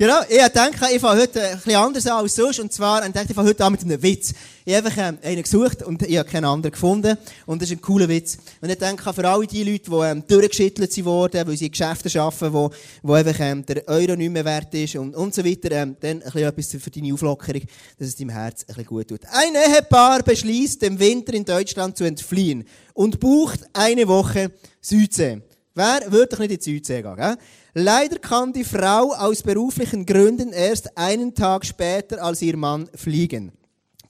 [0.00, 2.58] Genau, ich denke, ich fange heute ein bisschen anders an als sonst.
[2.58, 4.32] Und zwar, ich denke, ich fange heute an mit einem Witz.
[4.64, 7.18] Ich habe einfach ähm, einen gesucht und ich habe keinen anderen gefunden.
[7.44, 8.38] Und das ist ein cooler Witz.
[8.62, 12.18] Und ich denke, für alle die Leute, die ähm, durchgeschüttelt wurden, weil sie in Geschäften
[12.18, 12.70] arbeiten, wo,
[13.02, 16.22] wo einfach ähm, der Euro nicht mehr wert ist und, und so weiter, ähm, dann
[16.22, 17.62] ein bisschen etwas für deine Auflockerung,
[17.98, 19.20] dass es deinem Herz ein bisschen gut tut.
[19.30, 25.42] Ein Ehepaar beschließt, dem Winter in Deutschland zu entfliehen und bucht eine Woche Südsee.
[25.74, 27.36] Wer würde nicht in die Südsee gehen, gell?
[27.74, 33.52] Leider kann die Frau aus beruflichen Gründen erst einen Tag später als ihr Mann fliegen.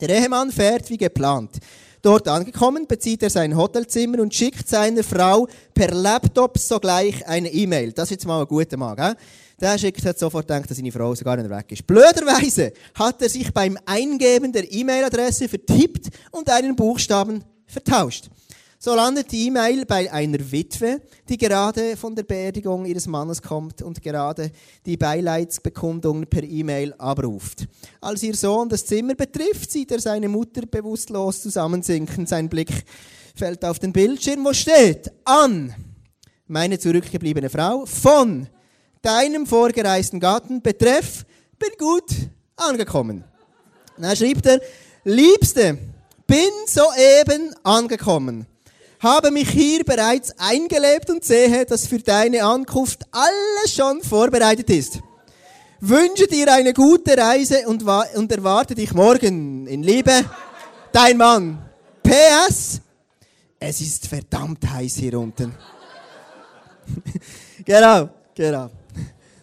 [0.00, 1.58] Der Ehemann fährt wie geplant.
[2.02, 7.92] Dort angekommen, bezieht er sein Hotelzimmer und schickt seiner Frau per Laptop sogleich eine E-Mail.
[7.92, 9.14] Das ist jetzt mal ein guter Mann, gell?
[9.60, 11.86] Der schickt hat sofort gedacht, dass seine Frau sogar nicht weg ist.
[11.86, 18.30] Blöderweise hat er sich beim Eingeben der E-Mail-Adresse vertippt und einen Buchstaben vertauscht.
[18.82, 23.82] So landet die E-Mail bei einer Witwe, die gerade von der Beerdigung ihres Mannes kommt
[23.82, 24.50] und gerade
[24.86, 27.68] die Beileidsbekundung per E-Mail abruft.
[28.00, 32.24] Als ihr Sohn das Zimmer betrifft, sieht er seine Mutter bewusstlos zusammensinken.
[32.24, 32.70] Sein Blick
[33.34, 35.74] fällt auf den Bildschirm, wo steht an
[36.46, 38.48] meine zurückgebliebene Frau von
[39.02, 41.26] deinem vorgereisten Gatten betreff
[41.58, 42.10] bin gut
[42.56, 43.24] angekommen.
[43.98, 44.58] Dann schreibt er,
[45.04, 45.76] Liebste,
[46.26, 48.46] bin soeben angekommen
[49.00, 55.00] habe mich hier bereits eingelebt und sehe, dass für deine Ankunft alles schon vorbereitet ist.
[55.80, 60.24] Wünsche dir eine gute Reise und, und erwarte dich morgen in Liebe,
[60.92, 61.58] dein Mann.
[62.02, 62.82] PS,
[63.58, 65.54] es ist verdammt heiß hier unten.
[67.64, 68.70] genau, genau.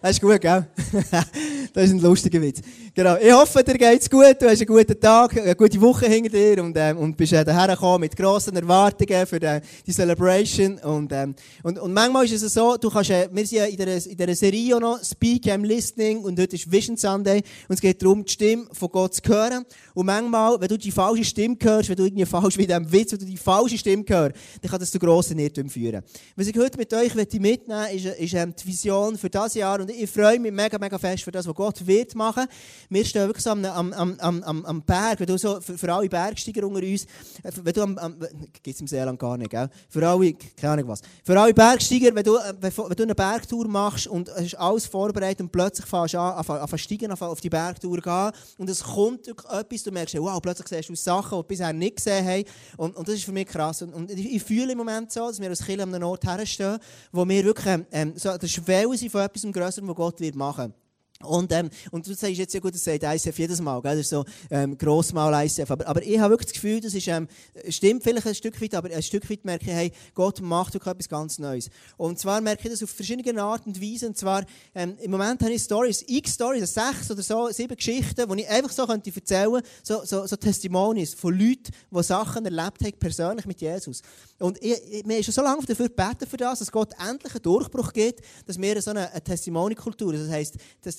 [0.08, 0.66] Das ist gut, gell?
[1.74, 2.62] das ist ein lustiger Witz.
[2.94, 3.18] Genau.
[3.18, 4.38] Ich hoffe, dir geht's gut.
[4.40, 7.44] Du hast einen guten Tag, eine gute Woche hinter dir und, ähm, und bist äh,
[7.44, 10.80] daher gekommen mit grossen Erwartungen für die, die Celebration.
[10.80, 14.16] Und, ähm, und, und manchmal ist es so, du kannst, äh, wir sind ja in
[14.16, 18.24] dieser, Serie noch Speak, I'm Listening und heute ist Vision Sunday und es geht darum,
[18.24, 19.66] die Stimme von Gott zu hören.
[19.94, 23.12] Und manchmal, wenn du die falsche Stimme hörst, wenn du irgendwie falsch wie dem Witz,
[23.12, 26.02] wenn du die falsche Stimme hörst, dann kann das zu grossen Irrtümern führen.
[26.38, 29.82] Was ich heute mit euch mitnehmen möchte, ist, ist ähm, die Vision für das Jahr
[29.82, 32.46] und ich freue mich mega, mega fest für das, was Gott wird machen.
[32.90, 35.94] Wir stehen wirklich so am, am, am, am, am Berg, wenn du so, für, für
[35.94, 37.04] alle Bergsteiger unter uns,
[37.44, 39.70] äh, wenn du am, am gibt es im Seeland gar nicht, gell?
[39.90, 41.02] Für alle, keine Ahnung was.
[41.24, 45.42] Für alle Bergsteiger, wenn du, äh, wenn, du eine Bergtour machst und hast alles vorbereitet
[45.42, 49.84] und plötzlich fährst du an, auf steigen, auf die Bergtour gehen und es kommt etwas,
[49.84, 52.46] du merkst, wow, plötzlich siehst du Sachen, die du bisher nicht gesehen hast.
[52.78, 53.82] Und, und das ist für mich krass.
[53.82, 56.80] Und, und ich, fühle im Moment so, dass wir als Kirche an einem Ort herstehen,
[57.12, 59.44] wo wir wirklich ähm, so der Schwelle sind von etwas
[59.78, 60.74] Größerem, was Gott wird machen
[61.24, 63.94] und, ähm, und du sagst jetzt ja gut, das sagt ICF jedes Mal, gell?
[63.94, 65.72] das ist so ähm, Grossmal ICF.
[65.72, 67.28] Aber, aber ich habe wirklich das Gefühl, das ist, ähm,
[67.70, 70.92] stimmt vielleicht ein Stück weit, aber ein Stück weit merke ich, hey, Gott macht wirklich
[70.92, 71.70] etwas ganz Neues.
[71.98, 74.10] Und zwar merke ich das auf verschiedene Arten und Weisen.
[74.10, 74.46] Und zwar,
[74.76, 78.50] ähm, im Moment habe ich Stories, x Stories, sechs oder so, sieben Geschichten, die ich
[78.50, 83.46] einfach so könnte erzählen, so, so, so Testimonies von Leuten, die Sachen erlebt haben, persönlich
[83.48, 84.04] mit Jesus.
[84.40, 87.42] Und ich, ich, mir schon so lange dafür gebeten für das, dass Gott endlich einen
[87.42, 90.58] Durchbruch gibt, dass wir so eine, eine Testimony-Kultur, das heisst,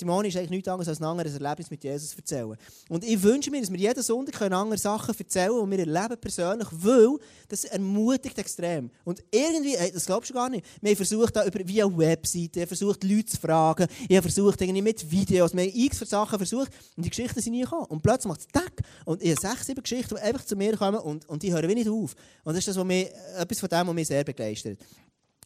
[0.08, 2.56] Testimony ist eigentlich nichts anderes als ein anderes Erlebnis mit Jesus erzählen.
[2.88, 6.20] Und ich wünsche mir, dass wir jeden Sonntag andere Sachen erzählen können, die wir erleben
[6.20, 8.90] persönlich, weil das ermutigt extrem.
[9.04, 12.66] Und irgendwie, ey, das glaubst du gar nicht, wir haben versucht, da über, via Webseite,
[12.66, 16.70] versucht, Leute zu fragen, ich habe versucht, irgendwie mit Videos, wir haben x Sachen versucht
[16.96, 17.86] und die Geschichten sind nie gekommen.
[17.86, 18.72] Und plötzlich macht es Tag
[19.04, 21.68] und ich habe sechs, sieben Geschichten, die einfach zu mir kommen und, und die hören
[21.68, 22.14] wie nicht auf.
[22.44, 24.78] Und das ist das, was mich, etwas von dem, was mich sehr begeistert.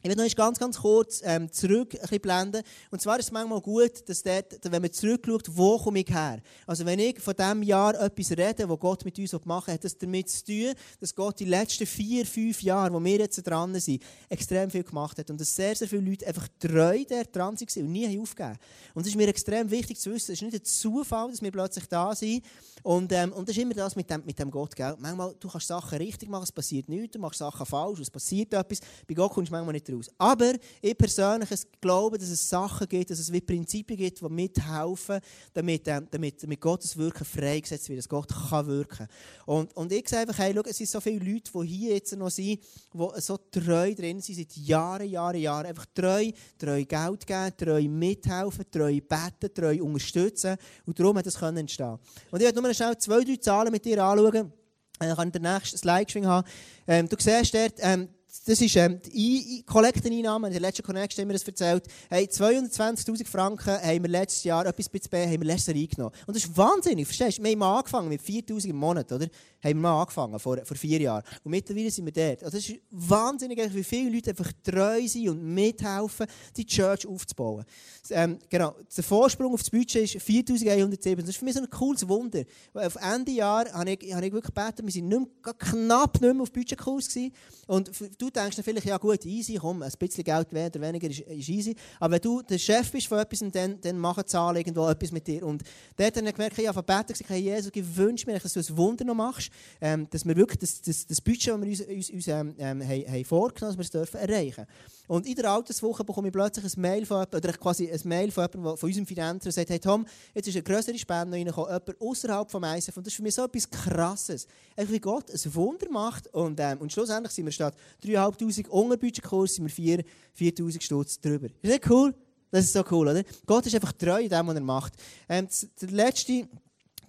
[0.05, 2.63] Ich will noch ganz, ganz kurz ähm, zurück ein bisschen blenden.
[2.91, 6.41] Und zwar ist es manchmal gut, dass dort, wenn man zurückschaut, wo komme ich her?
[6.67, 9.85] Also wenn ich von diesem Jahr etwas rede, was Gott mit uns machen will, hat
[9.85, 13.79] das damit zu tun, dass Gott die letzten vier, fünf Jahre, wo wir jetzt dran
[13.79, 15.31] sind, extrem viel gemacht hat.
[15.31, 18.59] Und dass sehr, sehr viele Leute einfach treu der dran waren und nie aufgegeben
[18.95, 21.53] Und es ist mir extrem wichtig zu wissen, es ist nicht ein Zufall, dass wir
[21.53, 22.45] plötzlich da sind.
[22.83, 24.75] Und, ähm, und das ist immer das mit dem, mit dem Gott.
[24.75, 24.97] Gell?
[24.99, 28.53] Manchmal, du kannst Sachen richtig machen, es passiert nichts, du machst Sachen falsch, es passiert
[28.53, 28.81] etwas.
[29.07, 30.11] Bei Gott kommst du manchmal nicht raus.
[30.19, 35.21] Aber ich persönlich glaube, dass es Sachen gibt, dass es wie Prinzipien gibt, die mithelfen,
[35.53, 39.07] damit, ähm, damit, damit Gottes Wirken freigesetzt wird, dass Gott kann wirken
[39.47, 42.17] und, und ich sage einfach, hey, schau, es sind so viele Leute, die hier jetzt
[42.17, 42.61] noch sind,
[42.95, 45.67] die so treu drin sind, seit Jahren, Jahren, Jahren.
[45.67, 50.57] Einfach treu, treu Geld geben, treu mithelfen, treu beten, treu unterstützen.
[50.87, 51.99] Und darum hat das entstehen
[52.31, 54.53] Und ich werde nur schnell zwei, drei Zahlen mit dir anschauen.
[54.99, 56.49] Dann kann ich den nächsten Slide haben.
[56.87, 58.09] Ähm, du siehst dort, ähm,
[58.47, 60.47] das ist ähm, die Kollekteneinnahme.
[60.47, 61.85] In der letzten Connection haben wir das erzählt.
[62.09, 66.15] Hey, 220'000 Franken haben wir letztes Jahr, etwas bei B, haben wir letztes Jahr eingenommen.
[66.27, 67.43] Und das ist wahnsinnig, verstehst du?
[67.43, 69.29] Wir haben angefangen mit 4'000 im Monat, oder?
[69.63, 71.23] Haben wir mal angefangen, vor, vor vier Jahren.
[71.45, 72.43] Und mittlerweile sind wir dort.
[72.43, 76.27] Also das ist wahnsinnig, wie viele Leute einfach treu sind und mithelfen,
[76.57, 77.65] die Church aufzubauen.
[78.11, 81.17] Ähm, genau, der Vorsprung auf das Budget ist 4'107.
[81.17, 82.43] Das ist für mich so ein cooles Wunder.
[82.75, 85.27] Auf Ende Jahr habe ich, habe ich wirklich gebeten, wir mehr,
[85.59, 87.33] knapp nicht mehr auf Budgetkurs gewesen.
[87.69, 91.09] Und du denkst dann vielleicht, ja gut, easy, komm, ein bisschen Geld mehr oder weniger
[91.09, 91.77] ist, ist easy.
[92.01, 95.27] Aber wenn du der Chef bist von etwas, dann, dann machen Zahlen irgendwo etwas mit
[95.27, 95.45] dir.
[95.45, 95.63] Und
[95.97, 99.05] dort habe ich gemerkt, ich habe gebeten, Jesus, ich wünsche mir, dass du ein Wunder
[99.05, 102.29] noch machst, ähm, dass wir wirklich das, das, das Budget, das wir uns, uns, uns
[102.29, 104.67] ähm, ähm, haben, haben vorgenommen, dass wir es dürfen erreichen
[105.09, 108.31] Und in der Alterswoche bekomme ich plötzlich ein Mail von jemandem, oder quasi ein Mail
[108.31, 111.71] von jemandem, von unserem Finanzer, der sagt, hey Tom, jetzt ist eine größere Spende reingekommen,
[111.71, 112.97] jemand außerhalb vom ISF.
[112.97, 114.47] Und das ist für mich so etwas Krasses.
[114.77, 116.29] Einfach wie Gott ein Wunder macht.
[116.35, 120.05] Und, ähm, und schlussendlich sind wir statt 3'500 Unterbudgetkurs, sind wir
[120.39, 121.49] 4'000 Stutz drüber.
[121.63, 122.15] Ist das cool?
[122.53, 123.23] Das ist so cool, oder?
[123.47, 124.93] Gott ist einfach treu in dem, was er macht.
[125.27, 125.49] Ähm,
[125.81, 126.47] der letzte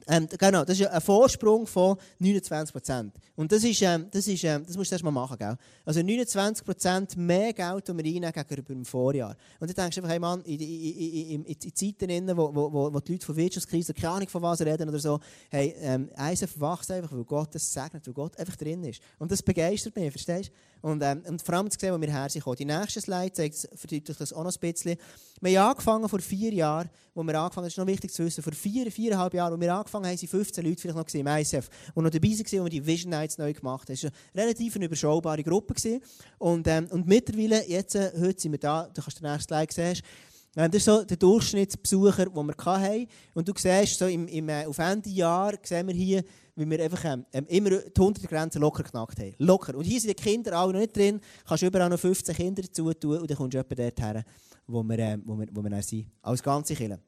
[0.07, 2.75] ähm, genau, das ist ein Vorsprung von 29
[3.35, 5.37] Und das, ist, ähm, das, ist, ähm, das musst du erst mal machen.
[5.37, 5.55] Gell?
[5.85, 9.35] Also 29% mehr Geld, das wir einnehmen gegenüber dem Vorjahr.
[9.59, 12.99] Und dann denkst du einfach, hey Mann, in, in, in, in Zeiten, wo, wo, wo,
[12.99, 15.19] die Leute von Wirtschaftskrise, keine Ahnung von was reden oder so,
[15.49, 19.01] hey, ähm, ISF wächst einfach, weil Gott das segnet, weil Gott einfach drin ist.
[19.19, 20.53] Und das begeistert mich, verstehst du?
[20.83, 22.43] Und, ähm, und vor allem zu sehen, wo wir her sind.
[22.59, 24.97] Die nächste Slide zeigt verdeutlicht das auch noch ein bisschen.
[25.39, 28.43] Wir haben angefangen vor vier Jahren, wo wir angefangen das ist noch wichtig zu wissen,
[28.43, 31.69] vor vier, viereinhalb Jahren, wo wir angefangen haben, sind 15 Leute vielleicht noch im ISF,
[31.95, 33.93] die noch dabei waren, wo wir die Vision Nights neu gemacht haben.
[33.93, 35.73] Es war eine relativ überschaubare Gruppe.
[36.37, 39.73] Und, ähm, und mittlerweile, jetzt, äh, heute sind wir da, du kannst den nächsten Slide
[39.73, 40.03] sehen,
[40.55, 43.07] ähm, das ist so der Durchschnittsbesucher, den wir hatten.
[43.33, 46.23] Und du siehst, so im, im, äh, auf Ende Jahr sehen wir hier,
[46.55, 49.33] wie wir einfach ähm, ähm immer die 100 Grenzen locker geknackt haben.
[49.39, 49.75] Locker.
[49.75, 51.17] Und hier sind die Kinder alle noch nicht drin.
[51.17, 54.23] Du kannst überall noch 15 Kinder dazu tun und dann kommst du etwa dort her,
[54.67, 56.05] wo wir, ähm, wo wir, wo wir dann sind.
[56.21, 56.99] Als ganze Kirche.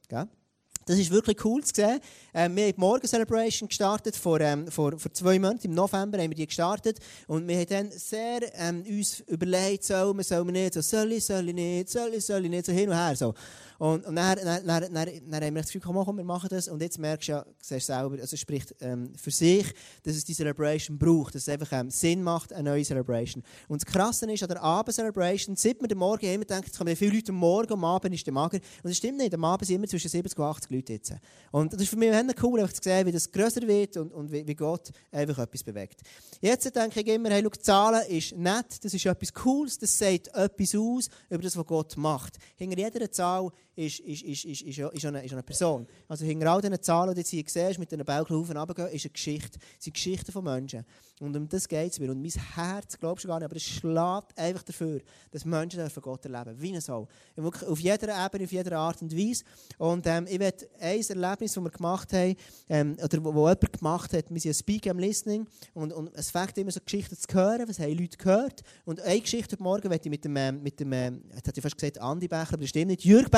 [0.86, 2.00] Das ist wirklich cool zu sehen.
[2.32, 6.30] Ähm, wir haben die Morgen-Celebration gestartet, vor, ähm, vor, vor zwei Monaten, im November haben
[6.30, 7.00] wir die gestartet.
[7.26, 11.12] Und wir haben dann sehr ähm, uns überlegt, sollen wir, sollen wir nicht, so, soll
[11.14, 13.16] ich, soll ich nicht, soll ich, soll ich nicht, so hin und her.
[13.16, 13.34] So.
[13.78, 16.50] Und, und dann, dann, dann, dann, dann haben wir das Gefühl, komm, komm, wir machen
[16.50, 16.68] das.
[16.68, 19.74] Und jetzt merkst du ja, siehst selber, also spricht ähm, für sich,
[20.04, 23.44] dass es die Celebration braucht, dass es einfach ähm, Sinn macht, eine neue Celebration.
[23.68, 26.96] Und das Krasse ist, an der Abend-Celebration, seit wir den Morgen immer denkt, es kommen
[26.96, 28.58] viele Leute am Morgen, am Abend ist der Mager.
[28.58, 31.14] Und das stimmt nicht, am Abend sind immer zwischen 70 und 80 Leute jetzt.
[31.52, 32.12] Und das ist für mich
[32.42, 35.64] cool, einfach zu sehen, wie das größer wird und, und wie, wie Gott einfach etwas
[35.64, 36.02] bewegt.
[36.42, 40.28] Jetzt denke ich immer, hey, schau, Zahlen ist nett, das ist etwas Cooles, das sagt
[40.30, 42.38] etwas aus über das, was Gott macht.
[42.56, 45.88] Hinter jeder Zahl ist, ist, ist, ist, ist, ist, eine, ist eine Person.
[46.08, 49.12] Also hinter all diesen Zahlen, die du hier siehst, mit diesen Bauchlufen runtergehen, ist eine
[49.12, 49.60] Geschichte.
[49.78, 50.86] Es sind Geschichten von Menschen.
[51.20, 52.12] Und um das geht es mir.
[52.12, 55.00] Und mein Herz, glaubst du gar nicht, aber es schlägt einfach dafür,
[55.32, 57.08] dass Menschen von Gott erleben wie ein Soul.
[57.38, 59.44] Auf jeder Ebene, auf jeder Art und Weise.
[59.78, 62.36] Und ähm, ich werde ein Erlebnis, das wir gemacht haben,
[62.70, 66.12] ähm, oder wo, wo jemand gemacht hat, wir sind ein Speak am Listening und, und
[66.14, 68.62] es fängt immer so Geschichten zu hören, was haben Leute gehört.
[68.84, 71.60] Und eine Geschichte heute Morgen werde ich mit dem, ähm, mit dem ähm, jetzt hätte
[71.60, 73.32] ich fast gesagt Andi Bechler, aber das stimmt nicht, Jürg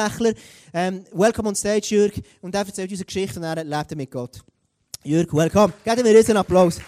[0.73, 2.13] Ähm, welcome on stage, Jürg.
[2.41, 4.43] Und er erzählt unsere Geschichte und er lebt mit Gott.
[5.03, 5.73] Jürg, welcome.
[5.83, 6.79] Geben wir jetzt einen Applaus.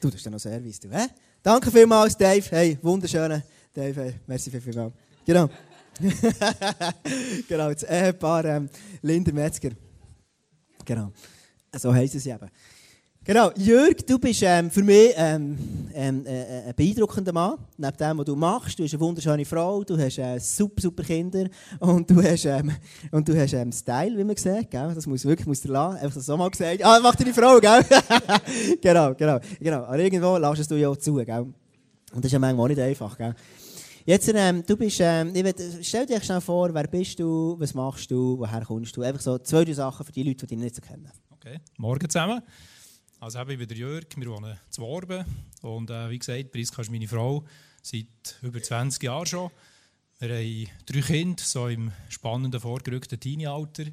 [0.00, 1.06] Du, das ist ja noch Service, du, hä?
[1.42, 2.44] Danke vielmals, Dave.
[2.50, 3.42] Hey, wunderschöner
[3.72, 4.02] Dave.
[4.02, 4.92] Hey, merci vielmals.
[5.24, 5.48] Genau.
[7.48, 8.68] genau, das Ehepaar ähm,
[9.02, 9.70] Linda Metzger.
[10.84, 11.12] Genau.
[11.74, 12.50] So heißen sie eben.
[13.26, 15.58] Genau, Jörg, du bist ähm, für mich ähm,
[15.92, 17.58] ähm, äh, äh, ein beeindruckender Mann.
[17.76, 21.02] Neben dem, was du machst, du bist eine wunderschöne Frau, du hast äh, super, super
[21.02, 21.48] Kinder
[21.80, 22.70] und du hast, ähm,
[23.10, 24.70] und du hast ähm, Style, wie man sieht.
[24.70, 24.92] Gell?
[24.94, 25.96] Das muss wirklich muss dir lassen.
[25.96, 26.84] Einfach so mal gesagt.
[26.84, 27.84] Ah, mach deine Frau, gell?
[28.80, 29.82] genau, genau, genau.
[29.82, 31.40] Aber irgendwo lässt du ja auch zu, gell?
[31.40, 31.54] Und
[32.14, 33.34] das ist ja manchmal auch nicht einfach, gell?
[34.04, 35.52] Jetzt, ähm, du bist, ähm, will,
[35.82, 39.02] stell dir schnell vor, wer bist du, was machst du, woher kommst du?
[39.02, 41.10] Einfach so zwei, drei Sachen für die Leute, die dich nicht so kennen.
[41.34, 42.40] Okay, morgen zusammen.
[43.18, 45.24] Also ich bin Jörg, wir wohnen zu Worben
[45.62, 47.46] und äh, wie gesagt, Priska ist meine Frau
[47.80, 49.50] seit über 20 Jahren schon.
[50.18, 53.86] Wir haben drei Kinder, so im spannenden, vorgerückten Teenie-Alter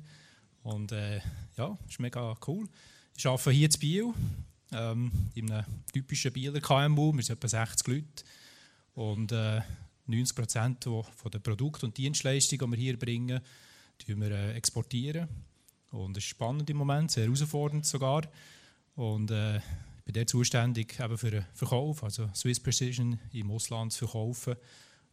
[0.64, 1.22] und äh,
[1.56, 2.68] ja, ist mega cool.
[3.16, 4.14] Ich arbeite hier in Biel,
[4.74, 8.24] ähm, in einem typischen Bieler KMU, wir sind etwa 60 Leute
[8.94, 9.62] und äh,
[10.06, 13.40] 90 Prozent von den Produkten und Dienstleistungen, die wir hier bringen,
[14.06, 15.30] wir, äh, exportieren.
[15.92, 18.24] Und es ist spannend im Moment, sehr herausfordernd sogar.
[18.96, 23.94] Und äh, ich bin dort zuständig eben für den Verkauf, also Swiss Precision im Ausland
[23.94, 24.56] zu verkaufen.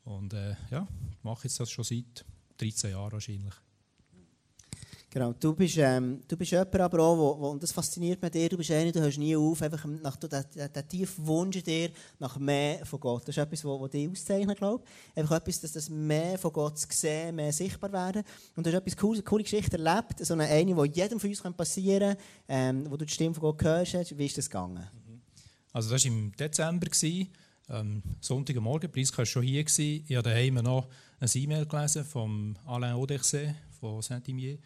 [0.04, 0.86] Und äh, ja,
[1.22, 2.24] mache jetzt das schon seit
[2.58, 3.54] 13 Jahren wahrscheinlich.
[5.12, 8.30] Genau, du bist, ähm, du bist jemand aber auch, wo, wo, und das fasziniert mich
[8.30, 11.90] dir, du bist einer, du hörst nie auf, einfach nach der, tiefen Wunsch in dir
[12.20, 13.22] nach mehr von Gott.
[13.22, 15.18] Das ist etwas, was dich auszeichnet, glaube ich.
[15.18, 18.22] Einfach etwas, dass das mehr von Gott zu sehen, mehr sichtbar werden.
[18.54, 21.28] Und du hast etwas cooles, eine coole Geschichte erlebt, so eine, eine, die jedem von
[21.28, 24.16] uns passieren kann, ähm, wo du die Stimme von Gott hörst.
[24.16, 24.86] Wie ist das gegangen?
[25.72, 26.86] Also das war im Dezember.
[27.68, 29.64] Ähm, Sonntagmorgen, Priska war schon hier.
[29.66, 30.86] Ich habe daheim noch
[31.18, 34.58] ein E-Mail gelesen von Alain Audexé von Saint-Imier.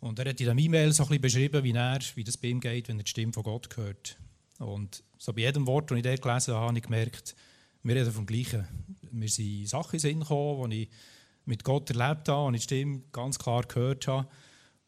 [0.00, 2.88] Und er hat in dem E-Mail so beschrieben, wie, er, wie das bei ihm geht,
[2.88, 4.16] wenn er die Stimme von Gott hört.
[4.58, 7.34] Und so bei jedem Wort, das ich dort gelesen habe, habe ich gemerkt,
[7.82, 8.66] wir reden vom Gleichen.
[9.10, 10.88] Mir sind Sachen in Sinn gekommen, die ich
[11.44, 14.28] mit Gott erlebt habe und die Stimme ganz klar gehört habe.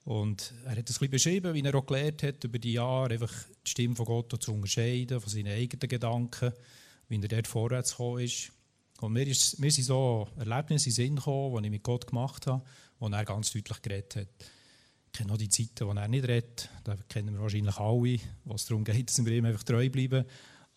[0.05, 3.33] Und er hat es ein beschrieben, wie er auch gelernt hat, über die Jahre einfach
[3.67, 6.53] die Stimme von Gott zu unterscheiden, von seinen eigenen Gedanken,
[7.09, 8.53] wie er dort vorwärts gekommen ist.
[9.01, 12.47] Und mir, ist, mir sind so Erlebnisse in Sinn gekommen, die ich mit Gott gemacht
[12.47, 12.65] habe,
[12.99, 14.29] wo er ganz deutlich geredet hat.
[15.13, 16.71] Ich kenne auch die Zeiten, wo er nicht redet.
[16.85, 20.25] Da kennen wir wahrscheinlich alle, wo es darum geht, dass wir ihm einfach treu bleiben.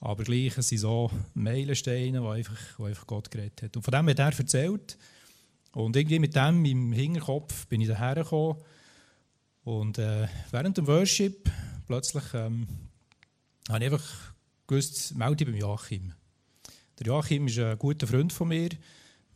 [0.02, 3.78] Aber gleich, es sind so Meilensteine, wo einfach, wo einfach Gott geredet hat.
[3.78, 4.98] Und von dem hat er erzählt.
[5.72, 8.62] Und irgendwie mit dem im Hinterkopf bin ich daher gekommen.
[9.64, 11.50] Und äh, während dem Worship
[11.88, 12.68] plötzlich ähm,
[13.70, 14.34] habe ich einfach
[14.68, 16.14] gewusst, melde ich beim Joachim.
[17.00, 18.70] Der Joachim ist ein guter Freund von mir.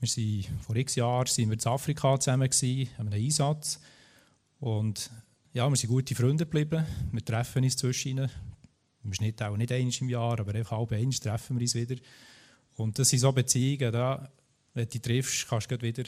[0.01, 3.79] Wir sind, vor x Jahren sind wir in Afrika zusammen haben einen Einsatz.
[4.59, 5.09] Und
[5.53, 6.85] ja, wir sind gute Freunde geblieben.
[7.11, 8.29] Wir treffen uns zwischen.
[9.03, 11.95] Im Schnitt auch nicht einmal im Jahr, aber einfach halb einmal treffen wir uns wieder.
[12.75, 14.29] Und das sind so Beziehungen, da,
[14.73, 16.03] wenn du dich triffst, kannst du wieder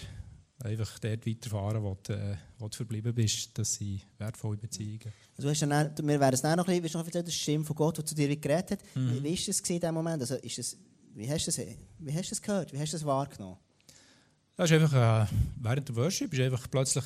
[0.63, 3.57] einfach dort weiterfahren, wo du, äh, wo du verblieben bist.
[3.57, 5.11] Das sind wertvolle Beziehungen.
[5.37, 7.75] Also, du hast dann, wir werden es noch ein bisschen, noch erzählen, das Stimme von
[7.75, 8.79] Gott, das zu dir geredet hat.
[8.95, 9.23] Mhm.
[9.23, 10.21] Wie war das in diesem Moment?
[10.21, 10.77] Also, ist das,
[11.15, 11.65] wie, hast du das,
[11.99, 12.73] wie hast du das gehört?
[12.73, 13.57] Wie hast du das wahrgenommen?
[14.55, 15.27] Das ist einfach, äh,
[15.57, 17.05] während der Worship ist einfach plötzlich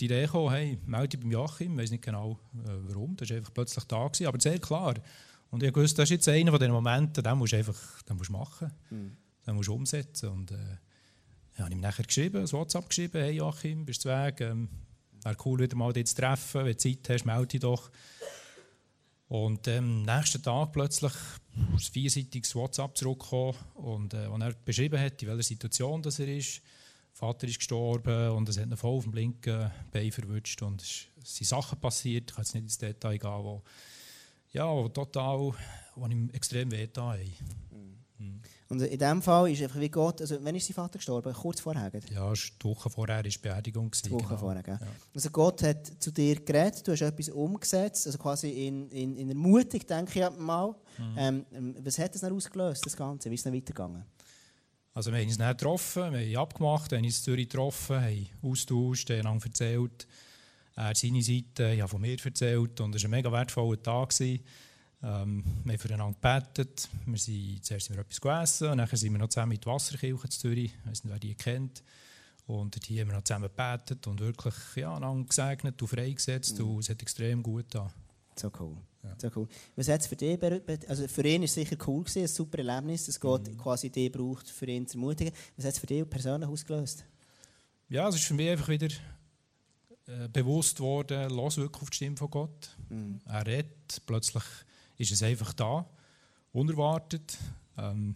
[0.00, 3.30] die Idee gekommen, hey, melde dich beim Joachim, ich weiß nicht genau äh, warum, das
[3.30, 4.94] war einfach plötzlich da, gewesen, aber sehr klar.
[5.50, 8.16] Und ich wusste, das ist jetzt einer von den Momenten, den musst du einfach den
[8.16, 9.16] musst machen, mhm.
[9.46, 10.28] den musst du umsetzen.
[10.28, 10.56] Und äh,
[11.56, 14.68] ja, habe ihm nachher geschrieben, ein WhatsApp geschrieben, hey Joachim, bist du weg, ähm,
[15.22, 17.90] wäre cool, wieder mal dich zu treffen, wenn du Zeit hast, melde dich doch.
[19.28, 21.12] Und ähm, am nächsten Tag plötzlich
[21.56, 26.60] ein vierseitiges WhatsApp zurückgekommen und äh, er beschrieben hat, in welcher Situation das er ist.
[27.16, 31.06] Vater ist gestorben und es hat ihn voll auf dem linken Bein verwünscht und es
[31.24, 33.62] sind Sachen passiert, ich kann jetzt nicht ins Detail gehen, wo,
[34.52, 35.54] ja, wo total,
[35.94, 37.32] wo ihm extrem weh haben.
[38.18, 38.42] Mhm.
[38.68, 41.32] Und in dem Fall ist einfach wie Gott, also wann ist sein Vater gestorben?
[41.32, 41.90] Kurz vorher?
[42.10, 43.90] Ja, die Woche vorher war die Beerdigung.
[44.04, 44.36] Die Woche genau.
[44.36, 44.78] vorher, ja.
[45.14, 49.30] Also Gott hat zu dir geredet, du hast etwas umgesetzt, also quasi in, in, in
[49.30, 50.74] Ermutung, denke ich mal.
[50.98, 51.14] Mhm.
[51.16, 53.30] Ähm, was hat das dann ausgelöst, das Ganze?
[53.30, 54.04] Wie ist es dann weitergegangen?
[54.96, 58.28] Also wir haben uns dann getroffen, wir haben abgemacht, haben uns in Zürich getroffen, haben
[58.40, 60.06] austauscht, haben erzählt.
[60.74, 64.18] Er seine Seite, ich habe von mir erzählt und es war ein mega wertvoller Tag.
[64.18, 64.40] Ähm,
[65.02, 65.12] wir
[65.74, 69.28] haben füreinander gebetet, wir sind, zuerst sind wir etwas gegessen und dann sind wir noch
[69.28, 71.82] zusammen in die Wasserkirche in Zürich, ich weiß nicht, wer die kennt.
[72.46, 76.70] Und hier haben wir noch zusammen gebetet und wirklich ja, einander gesegnet und freigesetzt mhm.
[76.70, 77.92] und es hat extrem gut getan.
[78.38, 78.76] So cool.
[79.02, 79.14] Ja.
[79.18, 79.48] So cool.
[79.76, 80.38] Was hat für dich,
[80.88, 83.56] also für ihn ist es sicher cool gewesen, ein super Erlebnis, dass Gott mhm.
[83.56, 85.32] quasi die braucht, für ihn zu ermutigen.
[85.56, 87.04] Was hat es für dich persönlich ausgelöst?
[87.88, 88.88] Ja, es ist für mich einfach wieder
[90.06, 92.76] äh, bewusst worden, los wirklich auf die Stimme von Gott.
[92.88, 93.20] Mhm.
[93.26, 94.44] Er redet, plötzlich
[94.98, 95.88] ist es einfach da,
[96.52, 97.38] unerwartet.
[97.78, 98.14] Ähm,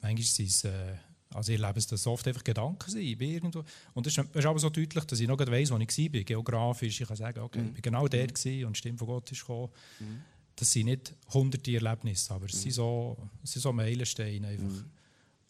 [0.00, 0.96] manchmal sind es äh,
[1.34, 3.20] also ich erlebe es, dass oft einfach Gedanken sind.
[3.20, 3.64] Irgendwo.
[3.94, 7.00] Und es ist, aber so deutlich, dass ich noch weiss, wo ich war, geografisch.
[7.00, 7.68] Ich kann sagen, okay, mhm.
[7.68, 8.66] ich war genau der mhm.
[8.66, 9.68] und die Stimme von Gott ist gekommen.
[10.00, 10.22] Mhm.
[10.56, 12.58] Das sind nicht hunderte Erlebnisse, aber es, mhm.
[12.58, 14.66] sind so, es sind so Meilensteine einfach.
[14.66, 14.84] Mhm.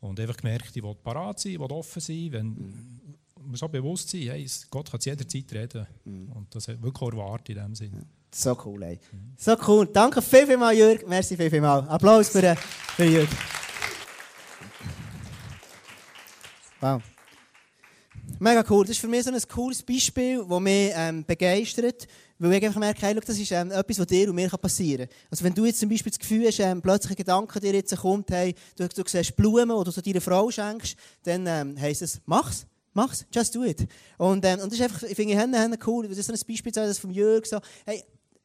[0.00, 3.00] Und einfach gemerkt, ich will parat sein, ich will offen sein, wenn mhm.
[3.46, 5.86] wir so bewusst sind, hey, Gott kann zu jeder Zeit reden.
[6.04, 8.06] Und das wirklich erwartet in dem Sinne.
[8.34, 8.98] So cool, ey.
[9.36, 9.86] So cool.
[9.92, 11.06] Danke viel, viel mal, Jürg.
[11.06, 11.86] Merci viel, viel mal.
[11.88, 13.28] Applaus für, für Jürg.
[16.82, 17.00] Wow.
[18.40, 18.84] Mega cool.
[18.84, 22.08] Das ist für mich so ein cooles Beispiel, das mich ähm, begeistert.
[22.40, 25.16] Weil ich einfach merke, hey, das ist ähm, etwas, was dir und mir passieren kann.
[25.30, 27.96] Also wenn du jetzt zum Beispiel das Gefühl hast, ähm, plötzlich ein Gedanke dir jetzt
[27.96, 32.20] kommt, hey, du, du siehst Blumen oder so deiner Frau schenkst, dann ähm, heisst es,
[32.26, 32.66] mach's.
[32.94, 33.86] Mach's, just do it.
[34.18, 36.72] Und, ähm, und das ist einfach, ich finde, Hände cool, das ist so ein Beispiel,
[36.72, 38.04] das vom Jörg so, hey,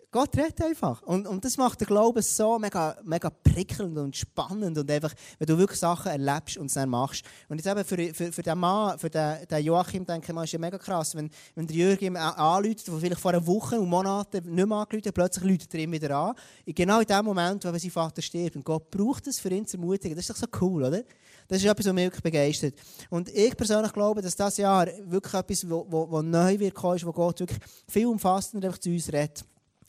[0.10, 1.02] Gott redet einfach.
[1.02, 4.78] Und, und das macht den Glauben so mega, mega prickelnd und spannend.
[4.78, 7.26] Und einfach, wenn du wirklich Sachen erlebst und es dann machst.
[7.50, 10.46] Und jetzt eben für, für, für den Mann, für den, den Joachim, denke ich mal,
[10.46, 11.14] ist ja mega krass.
[11.14, 14.78] Wenn, wenn der Jürgen ihm anruft, der vielleicht vor einer Woche und Monaten nicht mehr
[14.78, 16.36] angerufen plötzlich läutet er ihm wieder an.
[16.66, 18.56] Genau in dem Moment, wo sein Vater stirbt.
[18.56, 20.16] Und Gott braucht es für ihn zu ermutigen.
[20.16, 21.04] Das ist doch so cool, oder?
[21.50, 22.76] Das ist etwas, was mich wirklich begeistert.
[23.10, 27.42] Und ich persönlich glaube, dass das Jahr wirklich etwas, was neu wird ist, wo Gott
[27.42, 27.60] wirklich
[27.90, 29.44] viel umfassender zu uns redet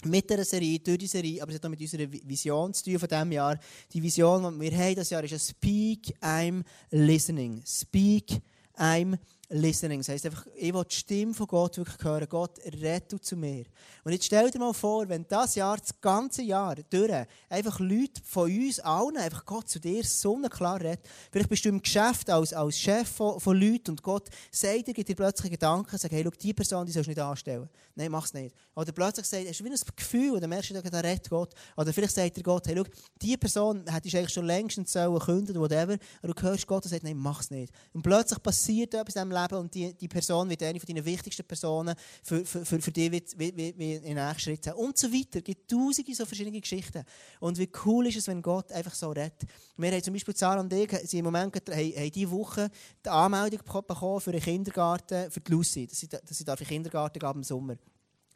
[0.05, 2.99] mit dieser Serie, durch die Serie, aber es hat auch mit unserer Vision zu tun
[2.99, 3.59] von diesem Jahr.
[3.93, 7.63] Die Vision, die wir haben dieses Jahr, ist ein Speak, I'm listening.
[7.67, 8.41] Speak,
[8.77, 10.01] I'm listening listening.
[10.01, 12.27] Das heisst einfach, ich will die Stimme von Gott wirklich hören.
[12.29, 13.65] Gott, rette zu mir.
[14.05, 18.21] Und jetzt stell dir mal vor, wenn das Jahr, das ganze Jahr durch, einfach Leute
[18.25, 21.01] von uns allen, einfach Gott zu dir sonnenklar redet.
[21.31, 24.95] Vielleicht bist du im Geschäft als, als Chef von, von Leuten und Gott sagt dir,
[24.95, 27.69] gibt dir plötzlich Gedanken, sagt, hey, schau, die Person, die sollst du nicht anstellen.
[27.95, 28.55] Nein, mach es nicht.
[28.75, 31.55] Oder plötzlich sagt, hast du wie ein Gefühl, oder merkst du, da redet Gott.
[31.77, 32.85] Oder vielleicht sagt dir Gott, hey, schau,
[33.21, 35.97] die Person hättest du eigentlich schon längst sollen künden, whatever.
[36.23, 37.73] Aber du hörst Gott und sagt, nein, mach es nicht.
[37.93, 41.05] Und plötzlich passiert etwas in deinem Leben und die, die Person wird eine von deinen
[41.05, 44.75] wichtigsten Personen für, für, für, für dich wie, wie, wie in den nächsten Schritt sein.
[44.75, 45.39] Und so weiter.
[45.39, 47.05] Es gibt tausende so verschiedene Geschichten.
[47.41, 49.47] Und wie cool ist es, wenn Gott einfach so redet.
[49.77, 52.71] Wir haben zum Beispiel Sarah und ich, sie im Moment haben, haben diese Woche
[53.05, 56.67] die Anmeldung bekommen für einen Kindergarten für die Lucy, dass sie, dass sie in den
[56.67, 57.77] Kindergarten gehen im Sommer.